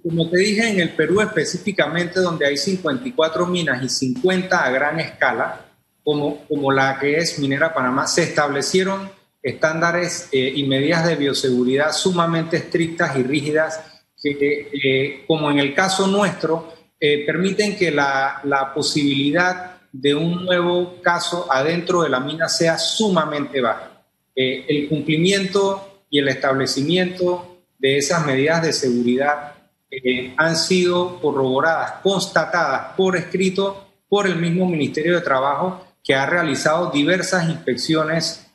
como 0.04 0.30
te 0.30 0.38
dije, 0.38 0.70
en 0.70 0.80
el 0.80 0.92
Perú 0.92 1.22
específicamente, 1.22 2.22
donde 2.22 2.48
hay 2.48 2.56
54 2.56 3.46
minas 3.46 3.84
y 3.84 3.90
50 3.90 4.64
a 4.64 4.72
gran 4.72 5.00
escala, 5.00 5.66
como, 6.04 6.46
como 6.48 6.72
la 6.72 6.98
que 6.98 7.18
es 7.18 7.38
Minera 7.40 7.74
Panamá, 7.74 8.08
se 8.08 8.24
establecieron 8.24 9.10
estándares 9.44 10.30
eh, 10.32 10.54
y 10.56 10.64
medidas 10.64 11.06
de 11.06 11.16
bioseguridad 11.16 11.92
sumamente 11.92 12.58
estrictas 12.58 13.18
y 13.18 13.24
rígidas 13.24 13.82
que, 14.22 14.70
eh, 14.72 15.24
como 15.28 15.50
en 15.50 15.60
el 15.60 15.74
caso 15.74 16.08
nuestro, 16.08 16.72
eh, 17.04 17.26
permiten 17.26 17.76
que 17.76 17.90
la, 17.90 18.72
posibilidad 18.76 19.78
de 19.92 20.14
un 20.14 20.46
nuevo 20.46 21.02
caso 21.02 21.52
adentro 21.52 22.04
de 22.04 22.10
la 22.10 22.20
mina 22.20 22.48
sea 22.48 22.78
sumamente 22.78 23.60
baja. 23.60 24.04
Eh, 24.36 24.66
el 24.70 24.88
cumplimiento 24.88 26.04
y 26.12 26.20
el 26.20 26.28
establecimiento 26.28 27.58
de 27.80 27.98
esas 27.98 28.24
medidas 28.24 28.62
de 28.62 28.72
seguridad 28.72 29.56
eh, 29.90 30.36
han 30.38 30.56
sido 30.56 31.20
corroboradas, 31.20 31.94
constatadas 32.04 32.94
por 32.96 33.18
escrito 33.18 33.88
por 34.08 34.28
el 34.28 34.36
mismo 34.36 34.68
Ministerio 34.68 35.16
de 35.16 35.22
Trabajo 35.22 35.84
que 36.04 36.14
ha 36.14 36.28
realizado 36.28 36.92
diversas 36.92 37.50
inspecciones, 37.50 38.48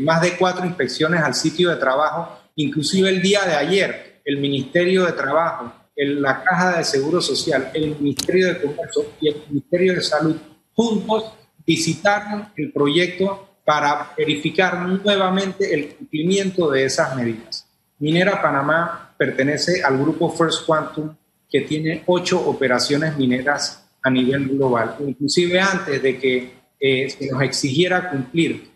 más 0.00 0.20
de 0.22 0.36
cuatro 0.36 0.66
inspecciones 0.66 1.22
al 1.22 1.34
sitio 1.34 1.70
de 1.70 1.76
trabajo, 1.76 2.38
inclusive 2.54 3.08
el 3.08 3.22
día 3.22 3.44
de 3.44 3.54
ayer 3.54 4.20
el 4.24 4.38
Ministerio 4.38 5.04
de 5.04 5.12
Trabajo 5.12 5.72
la 5.96 6.42
Caja 6.44 6.78
de 6.78 6.84
Seguro 6.84 7.20
Social, 7.20 7.70
el 7.72 7.96
Ministerio 7.98 8.48
de 8.48 8.60
Comercio 8.60 9.06
y 9.20 9.28
el 9.28 9.42
Ministerio 9.48 9.94
de 9.94 10.02
Salud 10.02 10.36
juntos 10.74 11.32
visitaron 11.66 12.48
el 12.56 12.70
proyecto 12.70 13.56
para 13.64 14.12
verificar 14.16 14.78
nuevamente 14.80 15.74
el 15.74 15.94
cumplimiento 15.96 16.70
de 16.70 16.84
esas 16.84 17.16
medidas. 17.16 17.66
Minera 17.98 18.40
Panamá 18.40 19.14
pertenece 19.16 19.82
al 19.82 19.98
grupo 19.98 20.30
First 20.30 20.66
Quantum 20.66 21.16
que 21.50 21.62
tiene 21.62 22.02
ocho 22.06 22.46
operaciones 22.46 23.16
mineras 23.16 23.88
a 24.02 24.10
nivel 24.10 24.48
global. 24.48 24.96
Inclusive 25.00 25.58
antes 25.58 26.02
de 26.02 26.18
que 26.18 26.52
eh, 26.78 27.10
se 27.10 27.30
nos 27.30 27.42
exigiera 27.42 28.10
cumplir 28.10 28.70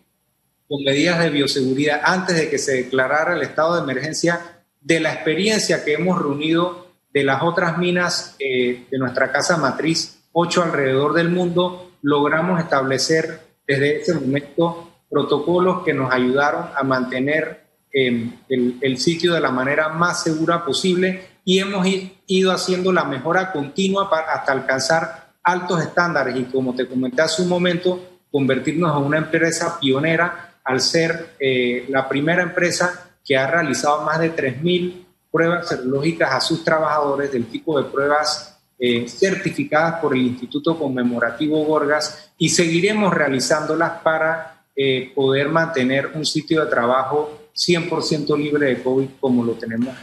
con 0.67 0.83
medidas 0.83 1.19
de 1.19 1.29
bioseguridad, 1.29 2.01
antes 2.03 2.35
de 2.35 2.49
que 2.49 2.57
se 2.57 2.83
declarara 2.83 3.35
el 3.35 3.41
estado 3.43 3.75
de 3.75 3.83
emergencia, 3.83 4.63
de 4.81 4.99
la 4.99 5.13
experiencia 5.13 5.85
que 5.85 5.93
hemos 5.93 6.19
reunido 6.19 6.90
de 7.13 7.23
las 7.23 7.43
otras 7.43 7.77
minas 7.77 8.35
eh, 8.39 8.85
de 8.89 8.97
nuestra 8.97 9.31
casa 9.31 9.57
matriz, 9.57 10.23
ocho 10.31 10.63
alrededor 10.63 11.13
del 11.13 11.29
mundo, 11.29 11.91
logramos 12.01 12.59
establecer 12.59 13.41
desde 13.67 14.01
ese 14.01 14.13
momento 14.13 14.91
protocolos 15.09 15.83
que 15.83 15.93
nos 15.93 16.11
ayudaron 16.11 16.67
a 16.75 16.83
mantener 16.83 17.65
em, 17.91 18.31
el, 18.47 18.97
sitio 18.97 19.33
de 19.33 19.41
la 19.41 19.51
manera 19.51 19.89
más 19.89 20.23
segura 20.23 20.63
posible 20.63 21.27
y 21.43 21.59
hemos 21.59 21.85
ido 22.27 22.51
haciendo 22.51 22.93
la 22.93 23.03
mejora 23.03 23.51
continua 23.51 24.09
para, 24.09 24.33
hasta 24.33 24.53
alcanzar 24.53 25.33
altos 25.43 25.81
estándares 25.81 26.35
y 26.37 26.43
como 26.45 26.73
te 26.75 26.87
comenté 26.87 27.21
hace 27.21 27.41
un 27.41 27.49
momento, 27.49 28.19
convertirnos 28.31 28.95
en 28.95 29.03
una 29.03 29.17
empresa 29.17 29.77
pionera 29.79 30.55
al 30.63 30.79
ser 30.79 31.35
eh, 31.39 31.85
la 31.89 32.07
primera 32.07 32.43
empresa 32.43 33.11
que 33.25 33.37
ha 33.37 33.47
realizado 33.47 34.03
más 34.03 34.19
de 34.19 34.33
3.000 34.33 35.05
pruebas 35.31 35.69
serológicas 35.69 36.33
a 36.33 36.41
sus 36.41 36.63
trabajadores 36.63 37.31
del 37.31 37.45
tipo 37.45 37.81
de 37.81 37.89
pruebas 37.89 38.59
eh, 38.77 39.07
certificadas 39.07 40.01
por 40.01 40.15
el 40.15 40.21
Instituto 40.21 40.77
Conmemorativo 40.77 41.63
Gorgas 41.63 42.31
y 42.37 42.49
seguiremos 42.49 43.13
realizándolas 43.13 44.01
para 44.01 44.65
eh, 44.75 45.11
poder 45.13 45.49
mantener 45.49 46.11
un 46.15 46.25
sitio 46.25 46.65
de 46.65 46.69
trabajo 46.69 47.49
100% 47.55 48.37
libre 48.37 48.67
de 48.67 48.83
COVID 48.83 49.07
como 49.19 49.43
lo 49.43 49.53
tenemos. 49.53 49.95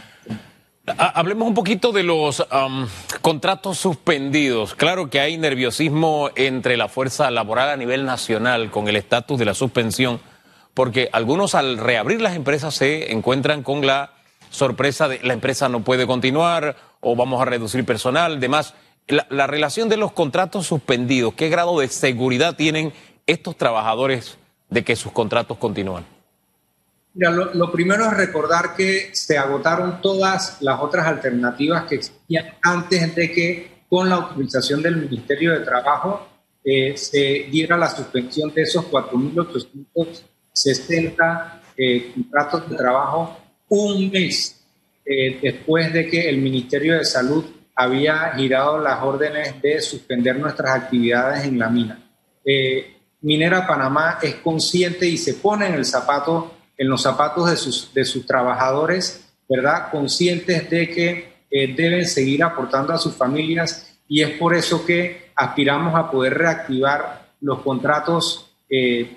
Hablemos 0.97 1.47
un 1.47 1.53
poquito 1.53 1.91
de 1.91 2.03
los 2.03 2.43
contratos 3.21 3.77
suspendidos. 3.77 4.73
Claro 4.73 5.09
que 5.09 5.19
hay 5.19 5.37
nerviosismo 5.37 6.31
entre 6.35 6.77
la 6.77 6.87
fuerza 6.87 7.29
laboral 7.29 7.69
a 7.69 7.77
nivel 7.77 8.05
nacional 8.05 8.71
con 8.71 8.87
el 8.87 8.95
estatus 8.95 9.37
de 9.37 9.45
la 9.45 9.53
suspensión, 9.53 10.19
porque 10.73 11.09
algunos 11.11 11.53
al 11.53 11.77
reabrir 11.77 12.21
las 12.21 12.35
empresas 12.35 12.73
se 12.73 13.11
encuentran 13.11 13.61
con 13.61 13.85
la 13.85 14.13
sorpresa 14.49 15.07
de 15.07 15.19
la 15.23 15.33
empresa 15.33 15.69
no 15.69 15.83
puede 15.83 16.07
continuar 16.07 16.75
o 17.01 17.15
vamos 17.15 17.41
a 17.41 17.45
reducir 17.45 17.85
personal, 17.85 18.39
demás. 18.39 18.73
La, 19.07 19.47
relación 19.47 19.89
de 19.89 19.97
los 19.97 20.11
contratos 20.11 20.67
suspendidos, 20.67 21.33
¿qué 21.33 21.49
grado 21.49 21.79
de 21.79 21.87
seguridad 21.87 22.55
tienen 22.55 22.93
estos 23.25 23.57
trabajadores 23.57 24.37
de 24.69 24.83
que 24.83 24.95
sus 24.95 25.11
contratos 25.11 25.57
continúan? 25.57 26.05
Mira, 27.15 27.31
lo, 27.31 27.71
primero 27.71 28.05
es 28.05 28.15
recordar 28.15 28.75
que 28.75 29.09
se 29.13 29.35
agotaron 29.35 29.99
todas 29.99 30.61
las 30.61 30.79
otras 30.79 31.07
alternativas 31.07 31.85
que 31.85 31.95
existían 31.95 32.53
antes 32.61 33.15
de 33.15 33.31
que 33.31 33.79
con 33.89 34.09
la 34.09 34.15
autorización 34.15 34.83
del 34.83 34.97
Ministerio 34.97 35.53
de 35.53 35.61
Trabajo 35.65 36.27
eh, 36.63 36.95
se 36.95 37.47
diera 37.49 37.77
la 37.77 37.89
suspensión 37.89 38.53
de 38.53 38.61
esos 38.61 38.85
4.860 38.85 41.61
eh, 41.77 42.11
contratos 42.13 42.69
de 42.69 42.75
trabajo 42.75 43.39
un 43.69 44.09
mes 44.11 44.59
eh, 45.05 45.39
después 45.41 45.93
de 45.93 46.07
que 46.07 46.29
el 46.29 46.37
Ministerio 46.37 46.97
de 46.97 47.05
Salud 47.05 47.45
había 47.75 48.33
girado 48.35 48.79
las 48.79 49.01
órdenes 49.01 49.61
de 49.61 49.81
suspender 49.81 50.37
nuestras 50.37 50.75
actividades 50.75 51.45
en 51.45 51.57
la 51.57 51.69
mina. 51.69 52.03
Eh, 52.43 52.95
Minera 53.21 53.65
Panamá 53.65 54.19
es 54.21 54.35
consciente 54.35 55.07
y 55.07 55.17
se 55.17 55.35
pone 55.35 55.67
en 55.67 55.77
los 55.77 55.89
zapatos 57.01 57.49
de 57.49 57.57
sus, 57.57 57.93
de 57.93 58.05
sus 58.05 58.25
trabajadores, 58.25 59.29
¿verdad? 59.47 59.89
Conscientes 59.91 60.69
de 60.69 60.89
que 60.89 61.33
eh, 61.49 61.73
deben 61.75 62.05
seguir 62.05 62.43
aportando 62.43 62.93
a 62.93 62.97
sus 62.97 63.15
familias 63.15 63.99
y 64.07 64.21
es 64.21 64.31
por 64.31 64.55
eso 64.55 64.85
que 64.85 65.31
aspiramos 65.35 65.95
a 65.95 66.11
poder 66.11 66.35
reactivar 66.35 67.29
los 67.41 67.61
contratos 67.61 68.45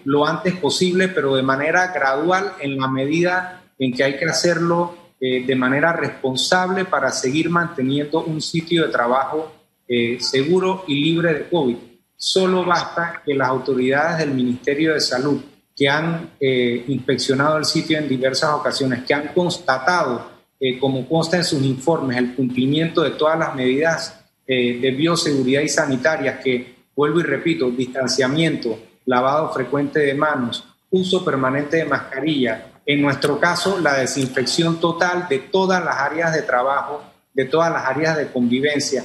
lo 0.05 0.27
antes 0.27 0.55
posible, 0.55 1.09
pero 1.09 1.37
de 1.37 1.43
manera 1.43 1.89
gradual 1.89 2.55
en 2.59 2.79
la 2.79 2.89
medida 2.89 3.62
en 3.83 3.93
que 3.93 4.05
hay 4.05 4.17
que 4.17 4.27
hacerlo 4.27 4.95
eh, 5.21 5.45
de 5.45 5.57
manera 5.57 5.93
responsable 5.93 6.85
para 6.85 7.11
seguir 7.11 7.51
manteniendo 7.51 8.23
un 8.23 8.41
sitio 8.41 8.87
de 8.87 8.93
trabajo 8.93 9.53
eh, 9.89 10.19
seguro 10.21 10.85
y 10.87 11.03
libre 11.03 11.35
de 11.35 11.49
COVID. 11.49 11.77
Solo 12.17 12.65
basta 12.65 13.23
que 13.27 13.35
las 13.35 13.49
autoridades 13.49 14.19
del 14.19 14.31
Ministerio 14.35 14.95
de 14.95 15.01
Salud 15.01 15.41
que 15.77 15.89
han 15.89 16.31
eh, 16.39 16.85
inspeccionado 16.87 17.59
el 17.59 17.65
sitio 17.65 17.99
en 17.99 18.09
diversas 18.09 18.51
ocasiones, 18.51 19.03
que 19.03 19.15
han 19.15 19.29
constatado, 19.29 20.31
como 20.79 21.09
consta 21.09 21.39
en 21.39 21.45
sus 21.45 21.61
informes, 21.65 22.17
el 22.19 22.37
cumplimiento 22.37 23.03
de 23.03 23.11
todas 23.11 23.37
las 23.37 23.53
medidas 23.57 24.25
de 24.47 24.95
bioseguridad 24.97 25.63
y 25.63 25.69
sanitarias 25.69 26.39
que, 26.39 26.77
vuelvo 26.95 27.19
y 27.19 27.25
repito, 27.25 27.69
distanciamiento, 27.69 28.79
lavado 29.07 29.53
frecuente 29.53 29.99
de 29.99 30.15
manos, 30.15 30.65
uso 30.89 31.25
permanente 31.25 31.79
de 31.79 31.85
mascarilla, 31.87 32.72
en 32.87 33.03
nuestro 33.03 33.39
caso 33.39 33.79
la 33.79 33.95
desinfección 33.95 34.81
total 34.81 35.29
de 35.29 35.39
todas 35.39 35.85
las 35.85 35.99
áreas 35.99 36.35
de 36.35 36.43
trabajo, 36.43 37.03
de 37.33 37.45
todas 37.45 37.73
las 37.73 37.85
áreas 37.87 38.17
de 38.17 38.31
convivencia 38.31 39.05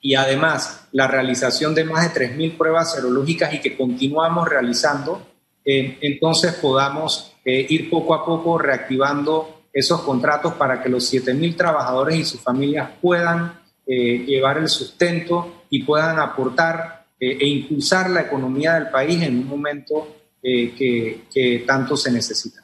y 0.00 0.16
además 0.16 0.88
la 0.90 1.06
realización 1.06 1.74
de 1.74 1.84
más 1.84 2.12
de 2.12 2.28
3.000 2.28 2.58
pruebas 2.58 2.92
serológicas 2.92 3.54
y 3.54 3.60
que 3.60 3.76
continuamos 3.76 4.48
realizando, 4.48 5.24
eh, 5.64 5.96
entonces 6.00 6.54
podamos 6.54 7.32
eh, 7.44 7.64
ir 7.68 7.88
poco 7.88 8.14
a 8.14 8.26
poco 8.26 8.58
reactivando 8.58 9.62
esos 9.72 10.02
contratos 10.02 10.54
para 10.54 10.82
que 10.82 10.88
los 10.88 11.10
7.000 11.10 11.56
trabajadores 11.56 12.16
y 12.16 12.24
sus 12.24 12.40
familias 12.40 12.90
puedan 13.00 13.60
eh, 13.86 14.24
llevar 14.26 14.58
el 14.58 14.68
sustento 14.68 15.62
y 15.70 15.84
puedan 15.84 16.18
aportar 16.18 17.06
e 17.18 17.46
impulsar 17.46 18.10
la 18.10 18.22
economía 18.22 18.74
del 18.74 18.90
país 18.90 19.22
en 19.22 19.38
un 19.38 19.46
momento 19.46 20.08
que, 20.42 21.22
que 21.32 21.62
tanto 21.64 21.96
se 21.96 22.10
necesita. 22.10 22.61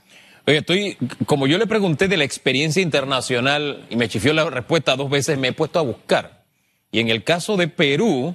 Oye, 0.48 0.56
estoy, 0.60 0.96
como 1.26 1.46
yo 1.46 1.58
le 1.58 1.66
pregunté 1.66 2.08
de 2.08 2.16
la 2.16 2.24
experiencia 2.24 2.80
internacional 2.80 3.84
y 3.90 3.96
me 3.96 4.08
chifió 4.08 4.32
la 4.32 4.48
respuesta 4.48 4.96
dos 4.96 5.10
veces, 5.10 5.36
me 5.36 5.48
he 5.48 5.52
puesto 5.52 5.78
a 5.78 5.82
buscar. 5.82 6.46
Y 6.90 7.00
en 7.00 7.10
el 7.10 7.22
caso 7.22 7.58
de 7.58 7.68
Perú, 7.68 8.34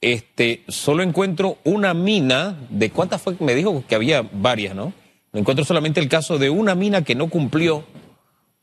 este, 0.00 0.64
solo 0.68 1.02
encuentro 1.02 1.58
una 1.62 1.92
mina, 1.92 2.56
¿de 2.70 2.88
cuántas 2.88 3.20
fue? 3.20 3.36
Me 3.38 3.54
dijo 3.54 3.84
que 3.86 3.96
había 3.96 4.26
varias, 4.32 4.74
¿no? 4.74 4.94
Encuentro 5.34 5.62
solamente 5.62 6.00
el 6.00 6.08
caso 6.08 6.38
de 6.38 6.48
una 6.48 6.74
mina 6.74 7.04
que 7.04 7.14
no 7.14 7.28
cumplió 7.28 7.84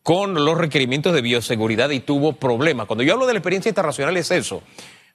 con 0.02 0.34
los 0.34 0.58
requerimientos 0.58 1.14
de 1.14 1.22
bioseguridad 1.22 1.92
y 1.92 2.00
tuvo 2.00 2.34
problemas. 2.34 2.88
Cuando 2.88 3.04
yo 3.04 3.14
hablo 3.14 3.28
de 3.28 3.34
la 3.34 3.40
experiencia 3.40 3.70
internacional 3.70 4.18
es 4.18 4.32
eso, 4.32 4.64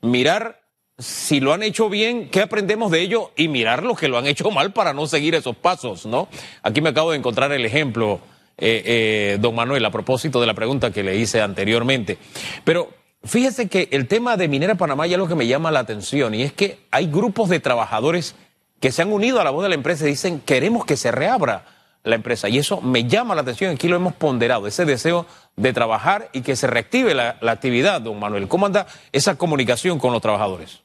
mirar 0.00 0.61
si 1.02 1.40
lo 1.40 1.52
han 1.52 1.62
hecho 1.62 1.88
bien, 1.88 2.28
qué 2.28 2.40
aprendemos 2.40 2.90
de 2.90 3.00
ello 3.00 3.32
y 3.36 3.48
mirar 3.48 3.82
los 3.82 3.98
que 3.98 4.08
lo 4.08 4.18
han 4.18 4.26
hecho 4.26 4.50
mal 4.50 4.72
para 4.72 4.92
no 4.92 5.06
seguir 5.06 5.34
esos 5.34 5.56
pasos, 5.56 6.06
¿no? 6.06 6.28
Aquí 6.62 6.80
me 6.80 6.90
acabo 6.90 7.10
de 7.10 7.18
encontrar 7.18 7.52
el 7.52 7.64
ejemplo, 7.64 8.20
eh, 8.56 8.82
eh, 8.86 9.38
don 9.40 9.54
Manuel, 9.54 9.84
a 9.84 9.90
propósito 9.90 10.40
de 10.40 10.46
la 10.46 10.54
pregunta 10.54 10.90
que 10.92 11.02
le 11.02 11.16
hice 11.16 11.40
anteriormente. 11.40 12.18
Pero 12.64 13.02
Fíjese 13.24 13.68
que 13.68 13.88
el 13.92 14.08
tema 14.08 14.36
de 14.36 14.48
Minera 14.48 14.74
Panamá 14.74 15.06
ya 15.06 15.14
es 15.14 15.18
lo 15.18 15.28
que 15.28 15.36
me 15.36 15.46
llama 15.46 15.70
la 15.70 15.78
atención 15.78 16.34
y 16.34 16.42
es 16.42 16.52
que 16.52 16.80
hay 16.90 17.06
grupos 17.06 17.48
de 17.48 17.60
trabajadores 17.60 18.34
que 18.80 18.90
se 18.90 19.02
han 19.02 19.12
unido 19.12 19.40
a 19.40 19.44
la 19.44 19.50
voz 19.50 19.62
de 19.62 19.68
la 19.68 19.76
empresa 19.76 20.06
y 20.06 20.10
dicen 20.10 20.40
queremos 20.40 20.84
que 20.84 20.96
se 20.96 21.12
reabra 21.12 21.64
la 22.02 22.16
empresa 22.16 22.48
y 22.48 22.58
eso 22.58 22.80
me 22.80 23.04
llama 23.04 23.36
la 23.36 23.42
atención, 23.42 23.72
aquí 23.72 23.86
lo 23.86 23.94
hemos 23.94 24.14
ponderado, 24.14 24.66
ese 24.66 24.84
deseo 24.84 25.26
de 25.54 25.72
trabajar 25.72 26.30
y 26.32 26.40
que 26.40 26.56
se 26.56 26.66
reactive 26.66 27.14
la, 27.14 27.36
actividad, 27.42 28.00
don 28.00 28.18
Manuel. 28.18 28.48
¿Cómo 28.48 28.66
anda 28.66 28.88
esa 29.12 29.36
comunicación 29.36 30.00
con 30.00 30.12
los 30.12 30.20
trabajadores? 30.20 30.80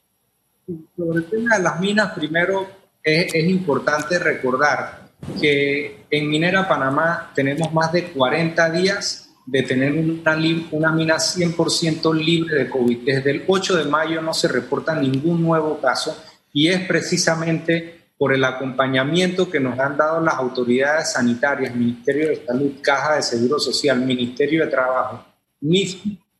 Sobre 0.96 1.18
el 1.18 1.24
tema 1.26 1.56
de 1.56 1.62
las 1.62 1.80
minas, 1.80 2.12
primero 2.12 2.66
es, 3.02 3.34
es 3.34 3.44
importante 3.44 4.18
recordar 4.18 5.08
que 5.40 6.04
en 6.10 6.28
Minera 6.28 6.68
Panamá 6.68 7.32
tenemos 7.34 7.72
más 7.72 7.92
de 7.92 8.04
40 8.04 8.70
días 8.70 9.30
de 9.46 9.62
tener 9.62 9.92
una, 9.92 10.36
una 10.72 10.92
mina 10.92 11.16
100% 11.16 12.14
libre 12.14 12.64
de 12.64 12.70
COVID. 12.70 12.98
Desde 12.98 13.30
el 13.30 13.44
8 13.46 13.76
de 13.78 13.84
mayo 13.86 14.20
no 14.20 14.34
se 14.34 14.48
reporta 14.48 14.94
ningún 14.94 15.42
nuevo 15.42 15.80
caso 15.80 16.22
y 16.52 16.68
es 16.68 16.80
precisamente 16.86 17.98
por 18.18 18.34
el 18.34 18.44
acompañamiento 18.44 19.48
que 19.48 19.60
nos 19.60 19.78
han 19.78 19.96
dado 19.96 20.20
las 20.20 20.34
autoridades 20.34 21.12
sanitarias, 21.12 21.74
Ministerio 21.74 22.28
de 22.28 22.44
Salud, 22.44 22.72
Caja 22.82 23.14
de 23.14 23.22
Seguro 23.22 23.58
Social, 23.58 24.00
Ministerio 24.00 24.64
de 24.64 24.70
Trabajo, 24.70 25.24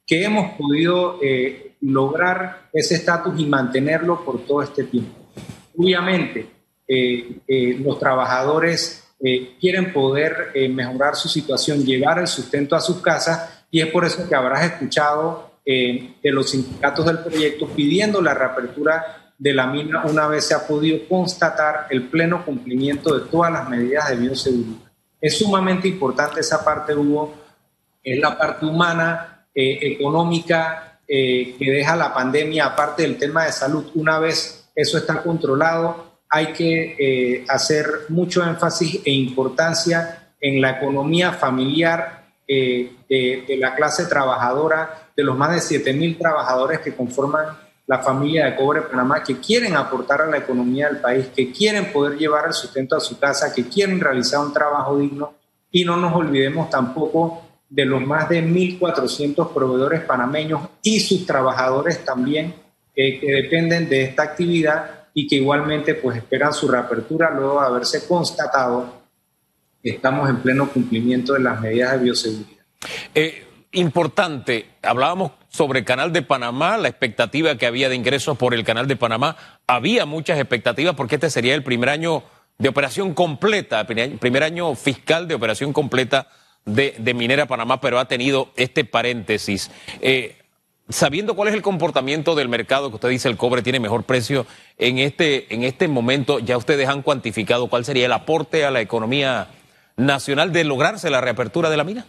que 0.06 0.24
hemos 0.24 0.52
podido 0.58 1.18
eh, 1.22 1.67
lograr 1.80 2.68
ese 2.72 2.96
estatus 2.96 3.38
y 3.38 3.46
mantenerlo 3.46 4.24
por 4.24 4.44
todo 4.44 4.62
este 4.62 4.84
tiempo. 4.84 5.18
Obviamente, 5.76 6.58
eh, 6.88 7.40
eh, 7.46 7.78
los 7.80 7.98
trabajadores 7.98 9.04
eh, 9.20 9.56
quieren 9.60 9.92
poder 9.92 10.52
mejorar 10.70 11.14
su 11.14 11.28
situación, 11.28 11.84
llevar 11.84 12.18
el 12.18 12.26
sustento 12.26 12.74
a 12.74 12.80
sus 12.80 13.00
casas 13.02 13.64
y 13.70 13.80
es 13.80 13.88
por 13.88 14.04
eso 14.04 14.26
que 14.28 14.34
habrás 14.34 14.64
escuchado 14.64 15.46
de 15.66 16.32
los 16.32 16.48
sindicatos 16.48 17.04
del 17.04 17.18
proyecto 17.18 17.66
pidiendo 17.68 18.22
la 18.22 18.32
reapertura 18.32 19.34
de 19.36 19.52
la 19.52 19.66
mina 19.66 20.02
una 20.06 20.26
vez 20.26 20.46
se 20.46 20.54
ha 20.54 20.66
podido 20.66 21.06
constatar 21.06 21.88
el 21.90 22.08
pleno 22.08 22.42
cumplimiento 22.42 23.18
de 23.18 23.30
todas 23.30 23.52
las 23.52 23.68
medidas 23.68 24.08
de 24.08 24.16
bioseguridad. 24.16 24.90
Es 25.20 25.36
sumamente 25.36 25.86
importante 25.86 26.40
esa 26.40 26.64
parte, 26.64 26.94
Hugo, 26.94 27.34
es 28.02 28.18
la 28.18 28.38
parte 28.38 28.64
humana, 28.64 29.46
económica, 29.54 30.87
que 31.08 31.56
deja 31.58 31.96
la 31.96 32.12
pandemia, 32.12 32.66
aparte 32.66 33.02
del 33.02 33.16
tema 33.16 33.46
de 33.46 33.52
salud. 33.52 33.90
Una 33.94 34.18
vez 34.18 34.68
eso 34.74 34.98
está 34.98 35.22
controlado, 35.22 36.08
hay 36.30 36.52
que 36.52 36.96
eh, 36.98 37.44
hacer 37.48 37.86
mucho 38.10 38.44
énfasis 38.44 39.00
e 39.04 39.10
importancia 39.10 40.32
en 40.40 40.60
la 40.60 40.70
economía 40.70 41.32
familiar 41.32 42.26
eh, 42.46 42.92
de, 43.08 43.56
la 43.58 43.74
clase 43.74 44.06
trabajadora, 44.06 45.10
de 45.16 45.24
los 45.24 45.36
más 45.36 45.52
de 45.52 45.60
7 45.60 45.92
mil 45.94 46.18
trabajadores 46.18 46.80
que 46.80 46.94
conforman 46.94 47.46
la 47.86 47.98
familia 48.00 48.44
de 48.44 48.56
Cobre 48.56 48.82
Panamá, 48.82 49.22
que 49.22 49.38
quieren 49.38 49.74
aportar 49.74 50.22
a 50.22 50.26
la 50.26 50.36
economía 50.36 50.88
del 50.88 50.98
país, 50.98 51.26
que 51.34 51.50
quieren 51.50 51.90
poder 51.90 52.18
llevar 52.18 52.46
el 52.46 52.52
sustento 52.52 52.94
a 52.94 53.00
su 53.00 53.18
casa, 53.18 53.52
que 53.52 53.66
quieren 53.66 53.98
realizar 53.98 54.40
un 54.40 54.52
trabajo 54.52 54.98
digno. 54.98 55.34
Y 55.70 55.84
no 55.84 55.96
nos 55.96 56.14
olvidemos 56.14 56.68
tampoco 56.68 57.47
de 57.68 57.84
los 57.84 58.00
más 58.02 58.28
de 58.28 58.42
1.400 58.42 59.52
proveedores 59.52 60.00
panameños 60.02 60.62
y 60.82 61.00
sus 61.00 61.26
trabajadores 61.26 62.04
también, 62.04 62.54
eh, 62.94 63.20
que 63.20 63.32
dependen 63.32 63.88
de 63.88 64.04
esta 64.04 64.22
actividad 64.22 65.08
y 65.14 65.26
que 65.26 65.36
igualmente 65.36 65.94
pues 65.94 66.16
esperan 66.16 66.52
su 66.52 66.68
reapertura 66.68 67.30
luego 67.30 67.60
de 67.60 67.66
haberse 67.66 68.06
constatado 68.06 69.02
que 69.82 69.90
estamos 69.90 70.28
en 70.28 70.38
pleno 70.38 70.68
cumplimiento 70.70 71.34
de 71.34 71.40
las 71.40 71.60
medidas 71.60 71.92
de 71.92 71.98
bioseguridad. 71.98 72.64
Eh, 73.14 73.44
importante, 73.72 74.66
hablábamos 74.82 75.32
sobre 75.48 75.80
el 75.80 75.84
canal 75.84 76.12
de 76.12 76.22
Panamá, 76.22 76.76
la 76.78 76.88
expectativa 76.88 77.56
que 77.56 77.66
había 77.66 77.88
de 77.88 77.96
ingresos 77.96 78.36
por 78.38 78.54
el 78.54 78.64
canal 78.64 78.86
de 78.86 78.96
Panamá. 78.96 79.36
Había 79.66 80.06
muchas 80.06 80.38
expectativas 80.38 80.94
porque 80.94 81.16
este 81.16 81.30
sería 81.30 81.54
el 81.54 81.62
primer 81.62 81.90
año 81.90 82.22
de 82.58 82.68
operación 82.68 83.14
completa, 83.14 83.86
primer 83.86 84.42
año 84.42 84.74
fiscal 84.74 85.28
de 85.28 85.34
operación 85.34 85.72
completa 85.72 86.28
de, 86.64 87.14
Minera 87.14 87.46
Panamá, 87.46 87.80
pero 87.80 87.98
ha 87.98 88.08
tenido 88.08 88.50
este 88.56 88.84
paréntesis. 88.84 89.70
Eh, 90.00 90.36
sabiendo 90.88 91.34
cuál 91.34 91.48
es 91.48 91.54
el 91.54 91.62
comportamiento 91.62 92.34
del 92.34 92.48
mercado, 92.48 92.90
que 92.90 92.96
usted 92.96 93.08
dice 93.08 93.28
el 93.28 93.36
cobre 93.36 93.62
tiene 93.62 93.80
mejor 93.80 94.04
precio, 94.04 94.46
en 94.76 94.98
este, 94.98 95.52
en 95.54 95.64
este 95.64 95.88
momento 95.88 96.38
ya 96.38 96.56
ustedes 96.56 96.88
han 96.88 97.02
cuantificado 97.02 97.68
cuál 97.68 97.84
sería 97.84 98.06
el 98.06 98.12
aporte 98.12 98.64
a 98.64 98.70
la 98.70 98.80
economía 98.80 99.48
nacional 99.96 100.52
de 100.52 100.64
lograrse 100.64 101.10
la 101.10 101.20
reapertura 101.20 101.70
de 101.70 101.76
la 101.76 101.84
mina. 101.84 102.06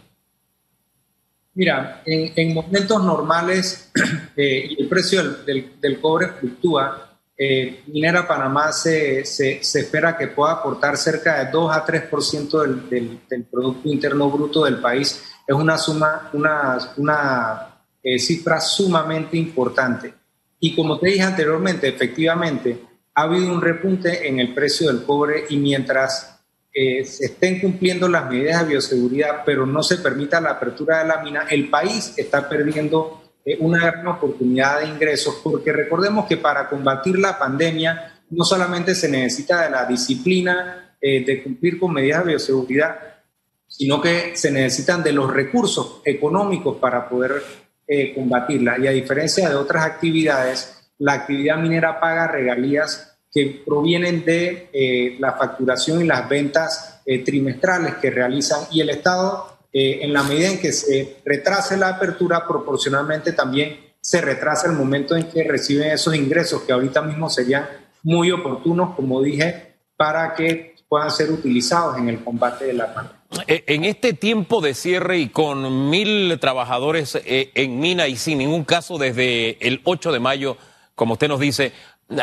Mira, 1.54 2.02
en, 2.06 2.54
momentos 2.54 3.02
normales 3.02 3.90
eh, 4.36 4.70
el 4.78 4.88
precio 4.88 5.22
del, 5.44 6.00
cobre 6.00 6.28
fluctúa. 6.28 7.09
Eh, 7.42 7.84
Minera 7.86 8.28
Panamá 8.28 8.70
se, 8.70 9.24
se, 9.24 9.60
espera 9.60 10.14
que 10.14 10.28
pueda 10.28 10.52
aportar 10.52 10.98
cerca 10.98 11.42
de 11.42 11.50
2 11.50 11.74
a 11.74 11.86
3% 11.86 12.60
del, 12.60 12.90
del, 12.90 13.20
del 13.26 13.44
Producto 13.44 13.88
Interno 13.88 14.30
Bruto 14.30 14.64
del 14.66 14.78
país. 14.78 15.22
Es 15.46 15.54
una 15.54 15.78
suma, 15.78 16.28
una, 16.34 16.76
una 16.98 17.78
eh, 18.02 18.18
cifra 18.18 18.60
sumamente 18.60 19.38
importante. 19.38 20.12
Y 20.58 20.74
como 20.76 20.98
te 20.98 21.08
dije 21.08 21.22
anteriormente, 21.22 21.88
efectivamente, 21.88 22.78
ha 23.14 23.22
habido 23.22 23.50
un 23.50 23.62
repunte 23.62 24.28
en 24.28 24.38
el 24.38 24.52
precio 24.52 24.88
del 24.88 25.02
cobre 25.04 25.46
y 25.48 25.56
mientras 25.56 26.42
eh, 26.74 27.06
se 27.06 27.24
estén 27.24 27.58
cumpliendo 27.58 28.06
las 28.06 28.28
medidas 28.28 28.60
de 28.60 28.68
bioseguridad, 28.72 29.44
pero 29.46 29.64
no 29.64 29.82
se 29.82 29.96
permita 29.96 30.42
la 30.42 30.50
apertura 30.50 30.98
de 30.98 31.08
la 31.08 31.22
mina, 31.22 31.46
el 31.48 31.70
país 31.70 32.12
está 32.18 32.46
perdiendo 32.46 33.19
una 33.58 33.90
gran 33.90 34.06
oportunidad 34.06 34.80
de 34.80 34.88
ingresos, 34.88 35.40
porque 35.42 35.72
recordemos 35.72 36.26
que 36.26 36.36
para 36.36 36.68
combatir 36.68 37.18
la 37.18 37.38
pandemia 37.38 38.20
no 38.30 38.44
solamente 38.44 38.94
se 38.94 39.08
necesita 39.08 39.62
de 39.64 39.70
la 39.70 39.86
disciplina 39.86 40.96
de 41.00 41.42
cumplir 41.42 41.78
con 41.78 41.94
medidas 41.94 42.24
de 42.24 42.32
bioseguridad, 42.32 43.10
sino 43.70 44.00
que 44.00 44.36
se 44.36 44.50
necesitan 44.50 45.02
de 45.02 45.12
los 45.12 45.32
recursos 45.32 46.02
económicos 46.04 46.76
para 46.78 47.08
poder 47.08 47.42
eh, 47.86 48.12
combatirla. 48.14 48.78
Y 48.78 48.88
a 48.88 48.90
diferencia 48.90 49.48
de 49.48 49.54
otras 49.54 49.84
actividades, 49.84 50.90
la 50.98 51.14
actividad 51.14 51.56
minera 51.56 51.98
paga 52.00 52.26
regalías 52.28 53.16
que 53.32 53.62
provienen 53.64 54.24
de 54.24 54.68
eh, 54.72 55.16
la 55.20 55.32
facturación 55.32 56.02
y 56.02 56.04
las 56.04 56.28
ventas 56.28 57.00
eh, 57.06 57.24
trimestrales 57.24 57.94
que 57.94 58.10
realizan 58.10 58.60
y 58.72 58.80
el 58.80 58.90
Estado, 58.90 59.49
en 59.72 60.12
la 60.12 60.22
medida 60.22 60.48
en 60.48 60.60
que 60.60 60.72
se 60.72 61.18
retrase 61.24 61.76
la 61.76 61.90
apertura, 61.90 62.46
proporcionalmente 62.46 63.32
también 63.32 63.90
se 64.00 64.20
retrasa 64.20 64.66
el 64.66 64.72
momento 64.72 65.16
en 65.16 65.24
que 65.24 65.44
reciben 65.44 65.90
esos 65.90 66.14
ingresos 66.14 66.62
que 66.62 66.72
ahorita 66.72 67.02
mismo 67.02 67.28
serían 67.28 67.68
muy 68.02 68.30
oportunos, 68.30 68.94
como 68.94 69.22
dije, 69.22 69.76
para 69.96 70.34
que 70.34 70.76
puedan 70.88 71.10
ser 71.10 71.30
utilizados 71.30 71.98
en 71.98 72.08
el 72.08 72.24
combate 72.24 72.64
de 72.64 72.72
la 72.72 72.92
pandemia. 72.92 73.20
Eh, 73.46 73.64
en 73.68 73.84
este 73.84 74.12
tiempo 74.12 74.60
de 74.60 74.74
cierre 74.74 75.18
y 75.18 75.28
con 75.28 75.88
mil 75.88 76.36
trabajadores 76.40 77.16
eh, 77.24 77.52
en 77.54 77.78
mina 77.78 78.08
y 78.08 78.16
sin 78.16 78.38
ningún 78.38 78.64
caso 78.64 78.98
desde 78.98 79.56
el 79.66 79.80
8 79.84 80.10
de 80.10 80.18
mayo, 80.18 80.56
como 80.96 81.12
usted 81.12 81.28
nos 81.28 81.38
dice, 81.38 81.72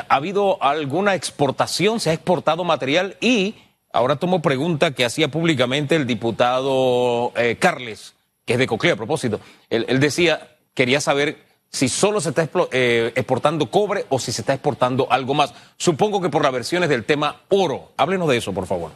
¿ha 0.10 0.16
habido 0.16 0.62
alguna 0.62 1.16
exportación? 1.16 2.00
¿Se 2.00 2.10
ha 2.10 2.14
exportado 2.14 2.66
material? 2.66 3.16
Y 3.22 3.56
ahora 3.92 4.18
tomo 4.18 4.42
pregunta 4.42 4.92
que 4.92 5.06
hacía 5.06 5.30
públicamente 5.30 5.96
el 5.96 6.06
diputado 6.06 7.32
eh, 7.36 7.58
Carles, 7.60 8.16
que 8.46 8.54
es 8.54 8.60
de 8.60 8.68
Coclea 8.68 8.94
a 8.94 8.98
propósito. 8.98 9.40
Él, 9.70 10.00
decía, 10.00 10.56
quería 10.74 11.02
saber 11.02 11.38
si 11.70 11.90
solo 11.90 12.22
se 12.22 12.30
está 12.30 12.44
exportando 12.44 13.70
cobre 13.70 14.06
o 14.10 14.20
si 14.20 14.32
se 14.32 14.42
está 14.42 14.54
exportando 14.54 15.12
algo 15.12 15.34
más. 15.34 15.54
Supongo 15.78 16.22
que 16.22 16.30
por 16.30 16.44
las 16.44 16.54
versiones 16.54 16.90
del 16.90 17.04
tema 17.04 17.42
oro. 17.50 17.92
Háblenos 17.98 18.30
de 18.30 18.38
eso, 18.38 18.54
por 18.54 18.66
favor. 18.66 18.92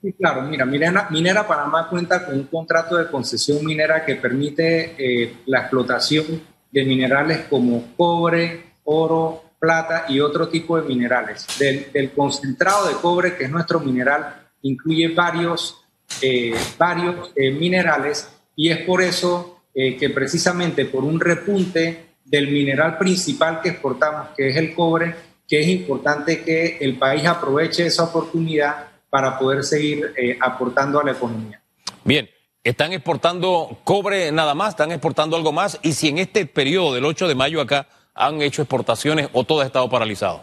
Sí, 0.00 0.12
claro, 0.12 0.42
mira, 0.42 0.64
Minera, 0.64 1.48
Panamá 1.48 1.88
cuenta 1.88 2.24
con 2.24 2.36
un 2.36 2.44
contrato 2.44 2.96
de 2.96 3.10
concesión 3.10 3.64
minera 3.64 4.04
que 4.04 4.14
permite 4.14 4.94
eh, 4.96 5.38
la 5.46 5.62
explotación 5.62 6.40
de 6.70 6.84
minerales 6.84 7.46
como 7.50 7.96
cobre, 7.96 8.74
oro, 8.84 9.42
plata 9.58 10.06
y 10.08 10.20
otro 10.20 10.48
tipo 10.48 10.80
de 10.80 10.88
minerales. 10.88 11.46
Del, 11.58 12.12
concentrado 12.12 12.88
de 12.88 12.94
cobre, 12.94 13.36
que 13.36 13.44
es 13.44 13.50
nuestro 13.50 13.80
mineral, 13.80 14.48
incluye 14.62 15.08
varios, 15.08 15.82
eh, 16.22 16.54
varios 16.76 17.32
eh, 17.36 17.50
minerales 17.50 18.28
y 18.56 18.70
es 18.70 18.78
por 18.78 19.02
eso 19.02 19.54
que 19.74 20.10
precisamente 20.10 20.86
por 20.86 21.04
un 21.04 21.20
repunte 21.20 22.08
del 22.24 22.48
mineral 22.48 22.98
principal 22.98 23.60
que 23.62 23.70
exportamos, 23.70 24.28
que 24.36 24.48
es 24.48 24.56
el 24.56 24.74
cobre, 24.74 25.14
que 25.48 25.60
es 25.60 25.68
importante 25.68 26.42
que 26.42 26.76
el 26.80 26.98
país 26.98 27.24
aproveche 27.24 27.86
esa 27.86 28.04
oportunidad 28.04 28.88
para 29.08 29.38
poder 29.38 29.64
seguir 29.64 30.12
eh, 30.16 30.38
aportando 30.40 31.00
a 31.00 31.04
la 31.04 31.12
economía. 31.12 31.62
Bien, 32.04 32.28
están 32.62 32.92
exportando 32.92 33.78
cobre 33.82 34.30
nada 34.30 34.54
más, 34.54 34.70
están 34.70 34.92
exportando 34.92 35.36
algo 35.36 35.52
más, 35.52 35.78
y 35.82 35.92
si 35.94 36.08
en 36.08 36.18
este 36.18 36.44
periodo 36.44 36.94
del 36.94 37.06
8 37.06 37.26
de 37.26 37.34
mayo 37.34 37.62
acá 37.62 37.88
han 38.18 38.42
hecho 38.42 38.62
exportaciones 38.62 39.28
o 39.32 39.44
todo 39.44 39.60
ha 39.60 39.66
estado 39.66 39.88
paralizado. 39.88 40.42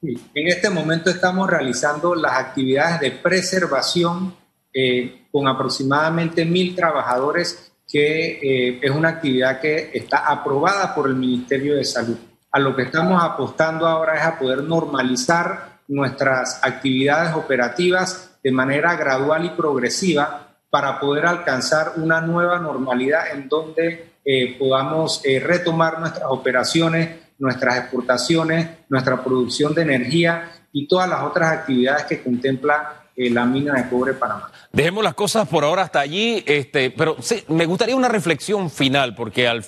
Sí, 0.00 0.18
en 0.34 0.48
este 0.48 0.70
momento 0.70 1.08
estamos 1.08 1.48
realizando 1.48 2.14
las 2.14 2.32
actividades 2.32 3.00
de 3.00 3.12
preservación 3.12 4.34
eh, 4.74 5.26
con 5.30 5.46
aproximadamente 5.46 6.44
mil 6.44 6.74
trabajadores, 6.74 7.72
que 7.86 8.38
eh, 8.42 8.80
es 8.82 8.90
una 8.90 9.10
actividad 9.10 9.60
que 9.60 9.90
está 9.94 10.30
aprobada 10.30 10.94
por 10.94 11.08
el 11.08 11.14
Ministerio 11.14 11.76
de 11.76 11.84
Salud. 11.84 12.16
A 12.50 12.58
lo 12.58 12.74
que 12.74 12.82
estamos 12.82 13.22
apostando 13.22 13.86
ahora 13.86 14.16
es 14.16 14.22
a 14.22 14.38
poder 14.38 14.64
normalizar 14.64 15.80
nuestras 15.86 16.60
actividades 16.64 17.34
operativas 17.34 18.38
de 18.42 18.50
manera 18.52 18.96
gradual 18.96 19.44
y 19.44 19.50
progresiva 19.50 20.56
para 20.70 20.98
poder 20.98 21.26
alcanzar 21.26 21.92
una 21.96 22.20
nueva 22.20 22.58
normalidad 22.58 23.32
en 23.32 23.48
donde 23.48 24.09
eh, 24.24 24.56
podamos 24.58 25.22
eh, 25.24 25.40
retomar 25.40 25.98
nuestras 25.98 26.26
operaciones, 26.28 27.10
nuestras 27.38 27.78
exportaciones, 27.78 28.68
nuestra 28.88 29.22
producción 29.22 29.74
de 29.74 29.82
energía 29.82 30.50
y 30.72 30.86
todas 30.86 31.08
las 31.08 31.22
otras 31.22 31.52
actividades 31.52 32.04
que 32.04 32.22
contempla 32.22 33.04
eh, 33.16 33.30
la 33.30 33.44
mina 33.44 33.74
de 33.74 33.88
cobre 33.88 34.14
Panamá. 34.14 34.50
Dejemos 34.72 35.02
las 35.02 35.14
cosas 35.14 35.48
por 35.48 35.64
ahora 35.64 35.82
hasta 35.82 36.00
allí, 36.00 36.44
este, 36.46 36.90
pero 36.90 37.16
sí, 37.20 37.42
me 37.48 37.66
gustaría 37.66 37.96
una 37.96 38.08
reflexión 38.08 38.70
final, 38.70 39.14
porque 39.14 39.48
al, 39.48 39.64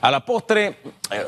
a 0.00 0.10
la 0.10 0.24
postre, 0.24 0.76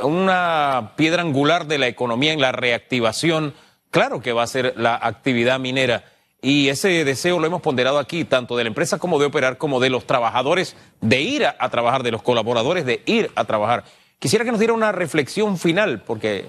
una 0.02 0.92
piedra 0.96 1.22
angular 1.22 1.66
de 1.66 1.78
la 1.78 1.86
economía 1.86 2.32
en 2.32 2.40
la 2.40 2.52
reactivación 2.52 3.54
Claro 3.94 4.20
que 4.20 4.32
va 4.32 4.42
a 4.42 4.48
ser 4.48 4.74
la 4.76 4.96
actividad 5.00 5.60
minera 5.60 6.02
y 6.44 6.68
ese 6.68 7.06
deseo 7.06 7.40
lo 7.40 7.46
hemos 7.46 7.62
ponderado 7.62 7.98
aquí, 7.98 8.26
tanto 8.26 8.54
de 8.54 8.64
la 8.64 8.68
empresa 8.68 8.98
como 8.98 9.18
de 9.18 9.24
operar, 9.24 9.56
como 9.56 9.80
de 9.80 9.88
los 9.88 10.06
trabajadores 10.06 10.76
de 11.00 11.22
ir 11.22 11.46
a, 11.46 11.70
trabajar, 11.70 12.02
de 12.02 12.10
los 12.10 12.22
colaboradores 12.22 12.84
de 12.84 13.00
ir 13.06 13.30
a 13.34 13.46
trabajar. 13.46 13.84
Quisiera 14.18 14.44
que 14.44 14.50
nos 14.50 14.60
diera 14.60 14.74
una 14.74 14.92
reflexión 14.92 15.56
final, 15.56 16.02
porque 16.02 16.44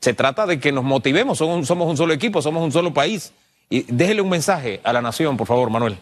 se 0.00 0.12
trata 0.12 0.44
de 0.44 0.60
que 0.60 0.70
nos 0.70 0.84
motivemos, 0.84 1.38
somos, 1.38 1.70
un 1.70 1.96
solo 1.96 2.12
equipo, 2.12 2.42
somos 2.42 2.62
un 2.62 2.72
solo 2.72 2.92
país. 2.92 3.32
Y 3.70 3.90
déjele 3.90 4.20
un 4.20 4.28
mensaje 4.28 4.82
a 4.84 4.92
la 4.92 5.00
nación, 5.00 5.38
por 5.38 5.46
favor, 5.46 5.70
Manuel. 5.70 5.96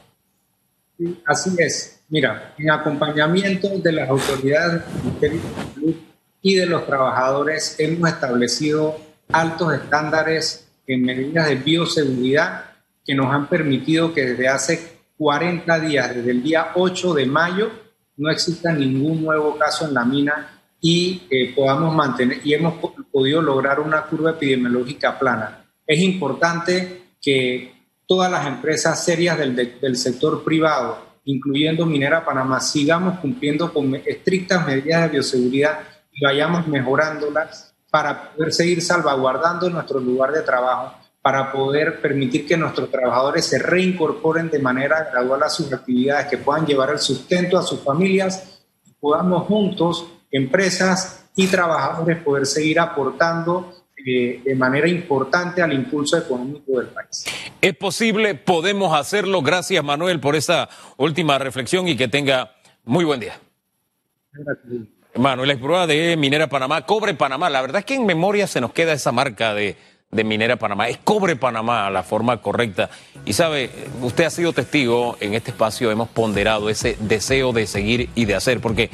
así 1.24 1.50
es. 1.58 2.02
Mira, 2.08 2.52
en 2.58 2.68
acompañamiento 2.68 3.68
de 3.78 3.92
las 3.92 4.08
autoridades 4.08 4.82
y 6.42 6.54
de 6.56 6.66
los 6.66 6.84
trabajadores 6.84 7.76
hemos 7.78 8.10
establecido 8.10 8.96
altos 9.30 9.72
estándares 9.72 10.66
en 10.88 11.04
medidas 11.04 11.48
de 11.48 11.54
bioseguridad 11.54 12.69
que 13.04 13.14
nos 13.14 13.32
han 13.32 13.48
permitido 13.48 14.12
que 14.12 14.24
desde 14.24 14.48
hace 14.48 15.00
40 15.18 15.80
días, 15.80 16.14
desde 16.14 16.30
el 16.30 16.42
día 16.42 16.72
8 16.74 17.14
de 17.14 17.26
mayo, 17.26 17.70
no 18.16 18.30
exista 18.30 18.72
ningún 18.72 19.22
nuevo 19.24 19.56
caso 19.56 19.86
en 19.86 19.94
la 19.94 20.04
mina 20.04 20.60
y 20.80 21.22
eh, 21.30 21.52
podamos 21.54 21.94
mantener 21.94 22.40
y 22.44 22.54
hemos 22.54 22.74
podido 23.10 23.42
lograr 23.42 23.80
una 23.80 24.02
curva 24.02 24.30
epidemiológica 24.30 25.18
plana. 25.18 25.64
Es 25.86 26.00
importante 26.00 27.02
que 27.20 27.74
todas 28.06 28.30
las 28.30 28.46
empresas 28.46 29.04
serias 29.04 29.38
del, 29.38 29.54
del 29.54 29.96
sector 29.96 30.42
privado, 30.42 30.98
incluyendo 31.24 31.86
Minera 31.86 32.24
Panamá, 32.24 32.60
sigamos 32.60 33.18
cumpliendo 33.20 33.72
con 33.72 33.94
estrictas 33.94 34.66
medidas 34.66 35.02
de 35.02 35.08
bioseguridad 35.08 35.80
y 36.12 36.24
vayamos 36.24 36.66
mejorándolas 36.66 37.74
para 37.90 38.32
poder 38.32 38.52
seguir 38.52 38.82
salvaguardando 38.82 39.68
nuestro 39.68 40.00
lugar 40.00 40.32
de 40.32 40.42
trabajo, 40.42 40.94
para 41.22 41.52
poder 41.52 42.00
permitir 42.00 42.46
que 42.46 42.56
nuestros 42.56 42.90
trabajadores 42.90 43.44
se 43.44 43.58
reincorporen 43.58 44.48
de 44.48 44.58
manera 44.58 45.08
gradual 45.12 45.42
a 45.42 45.50
sus 45.50 45.72
actividades, 45.72 46.26
que 46.26 46.38
puedan 46.38 46.66
llevar 46.66 46.90
el 46.90 46.98
sustento 46.98 47.58
a 47.58 47.62
sus 47.62 47.80
familias 47.80 48.62
y 48.86 48.92
podamos 48.94 49.46
juntos, 49.46 50.06
empresas 50.30 51.26
y 51.36 51.46
trabajadores, 51.46 52.22
poder 52.22 52.46
seguir 52.46 52.80
aportando 52.80 53.74
eh, 54.06 54.40
de 54.42 54.54
manera 54.54 54.88
importante 54.88 55.60
al 55.60 55.74
impulso 55.74 56.16
económico 56.16 56.78
del 56.78 56.86
país. 56.86 57.26
Es 57.60 57.76
posible, 57.76 58.34
podemos 58.34 58.94
hacerlo. 58.98 59.42
Gracias, 59.42 59.84
Manuel, 59.84 60.20
por 60.20 60.36
esa 60.36 60.70
última 60.96 61.38
reflexión 61.38 61.86
y 61.86 61.96
que 61.96 62.08
tenga 62.08 62.52
muy 62.84 63.04
buen 63.04 63.20
día. 63.20 63.38
Gracias. 64.32 64.88
Manuel 65.16 65.58
prueba 65.58 65.86
de 65.86 66.16
Minera 66.16 66.46
Panamá, 66.46 66.86
Cobre 66.86 67.14
Panamá. 67.14 67.50
La 67.50 67.60
verdad 67.60 67.80
es 67.80 67.84
que 67.84 67.94
en 67.94 68.06
memoria 68.06 68.46
se 68.46 68.60
nos 68.60 68.72
queda 68.72 68.92
esa 68.92 69.12
marca 69.12 69.54
de, 69.54 69.76
de 70.10 70.24
Minera 70.24 70.56
Panamá. 70.56 70.88
Es 70.88 70.98
Cobre 70.98 71.36
Panamá 71.36 71.88
la 71.90 72.02
forma 72.02 72.38
correcta. 72.38 72.90
Y 73.24 73.32
sabe, 73.32 73.70
usted 74.02 74.24
ha 74.24 74.30
sido 74.30 74.52
testigo 74.52 75.16
en 75.20 75.34
este 75.34 75.52
espacio, 75.52 75.90
hemos 75.90 76.08
ponderado 76.08 76.68
ese 76.68 76.96
deseo 77.00 77.52
de 77.52 77.66
seguir 77.66 78.10
y 78.14 78.24
de 78.24 78.34
hacer, 78.34 78.60
porque 78.60 78.90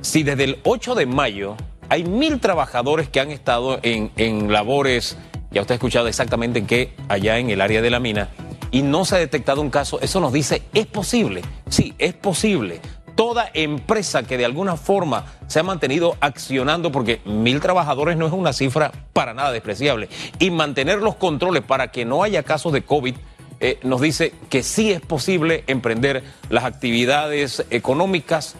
si 0.00 0.22
desde 0.22 0.44
el 0.44 0.58
8 0.64 0.94
de 0.94 1.06
mayo 1.06 1.56
hay 1.88 2.04
mil 2.04 2.40
trabajadores 2.40 3.08
que 3.08 3.20
han 3.20 3.30
estado 3.30 3.78
en, 3.82 4.10
en 4.16 4.52
labores, 4.52 5.16
ya 5.52 5.60
usted 5.60 5.74
ha 5.74 5.76
escuchado 5.76 6.08
exactamente 6.08 6.58
en 6.58 6.66
qué, 6.66 6.94
allá 7.08 7.38
en 7.38 7.50
el 7.50 7.60
área 7.60 7.80
de 7.80 7.90
la 7.90 8.00
mina, 8.00 8.28
y 8.72 8.82
no 8.82 9.04
se 9.04 9.14
ha 9.14 9.18
detectado 9.18 9.60
un 9.60 9.70
caso, 9.70 10.00
eso 10.00 10.18
nos 10.18 10.32
dice, 10.32 10.62
es 10.74 10.86
posible, 10.86 11.42
sí, 11.68 11.94
es 11.98 12.12
posible 12.12 12.80
toda 13.16 13.50
empresa 13.54 14.22
que 14.22 14.36
de 14.36 14.44
alguna 14.44 14.76
forma 14.76 15.24
se 15.48 15.58
ha 15.58 15.62
mantenido 15.64 16.16
accionando, 16.20 16.92
porque 16.92 17.20
mil 17.24 17.60
trabajadores 17.60 18.16
no 18.16 18.26
es 18.26 18.32
una 18.32 18.52
cifra 18.52 18.92
para 19.12 19.34
nada 19.34 19.50
despreciable, 19.50 20.08
y 20.38 20.50
mantener 20.50 20.98
los 20.98 21.16
controles 21.16 21.62
para 21.64 21.90
que 21.90 22.04
no 22.04 22.22
haya 22.22 22.44
casos 22.44 22.72
de 22.72 22.82
COVID, 22.82 23.16
eh, 23.58 23.78
nos 23.82 24.02
dice 24.02 24.34
que 24.50 24.62
sí 24.62 24.92
es 24.92 25.00
posible 25.00 25.64
emprender 25.66 26.22
las 26.50 26.64
actividades 26.64 27.64
económicas 27.70 28.54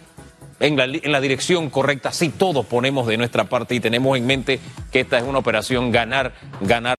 en 0.58 0.76
la, 0.76 0.84
en 0.84 1.12
la 1.12 1.20
dirección 1.20 1.68
correcta, 1.68 2.12
si 2.12 2.30
todos 2.30 2.64
ponemos 2.64 3.06
de 3.06 3.18
nuestra 3.18 3.44
parte 3.44 3.74
y 3.74 3.80
tenemos 3.80 4.16
en 4.16 4.26
mente 4.26 4.58
que 4.90 5.00
esta 5.00 5.18
es 5.18 5.24
una 5.24 5.38
operación 5.38 5.92
ganar, 5.92 6.32
ganar. 6.62 6.94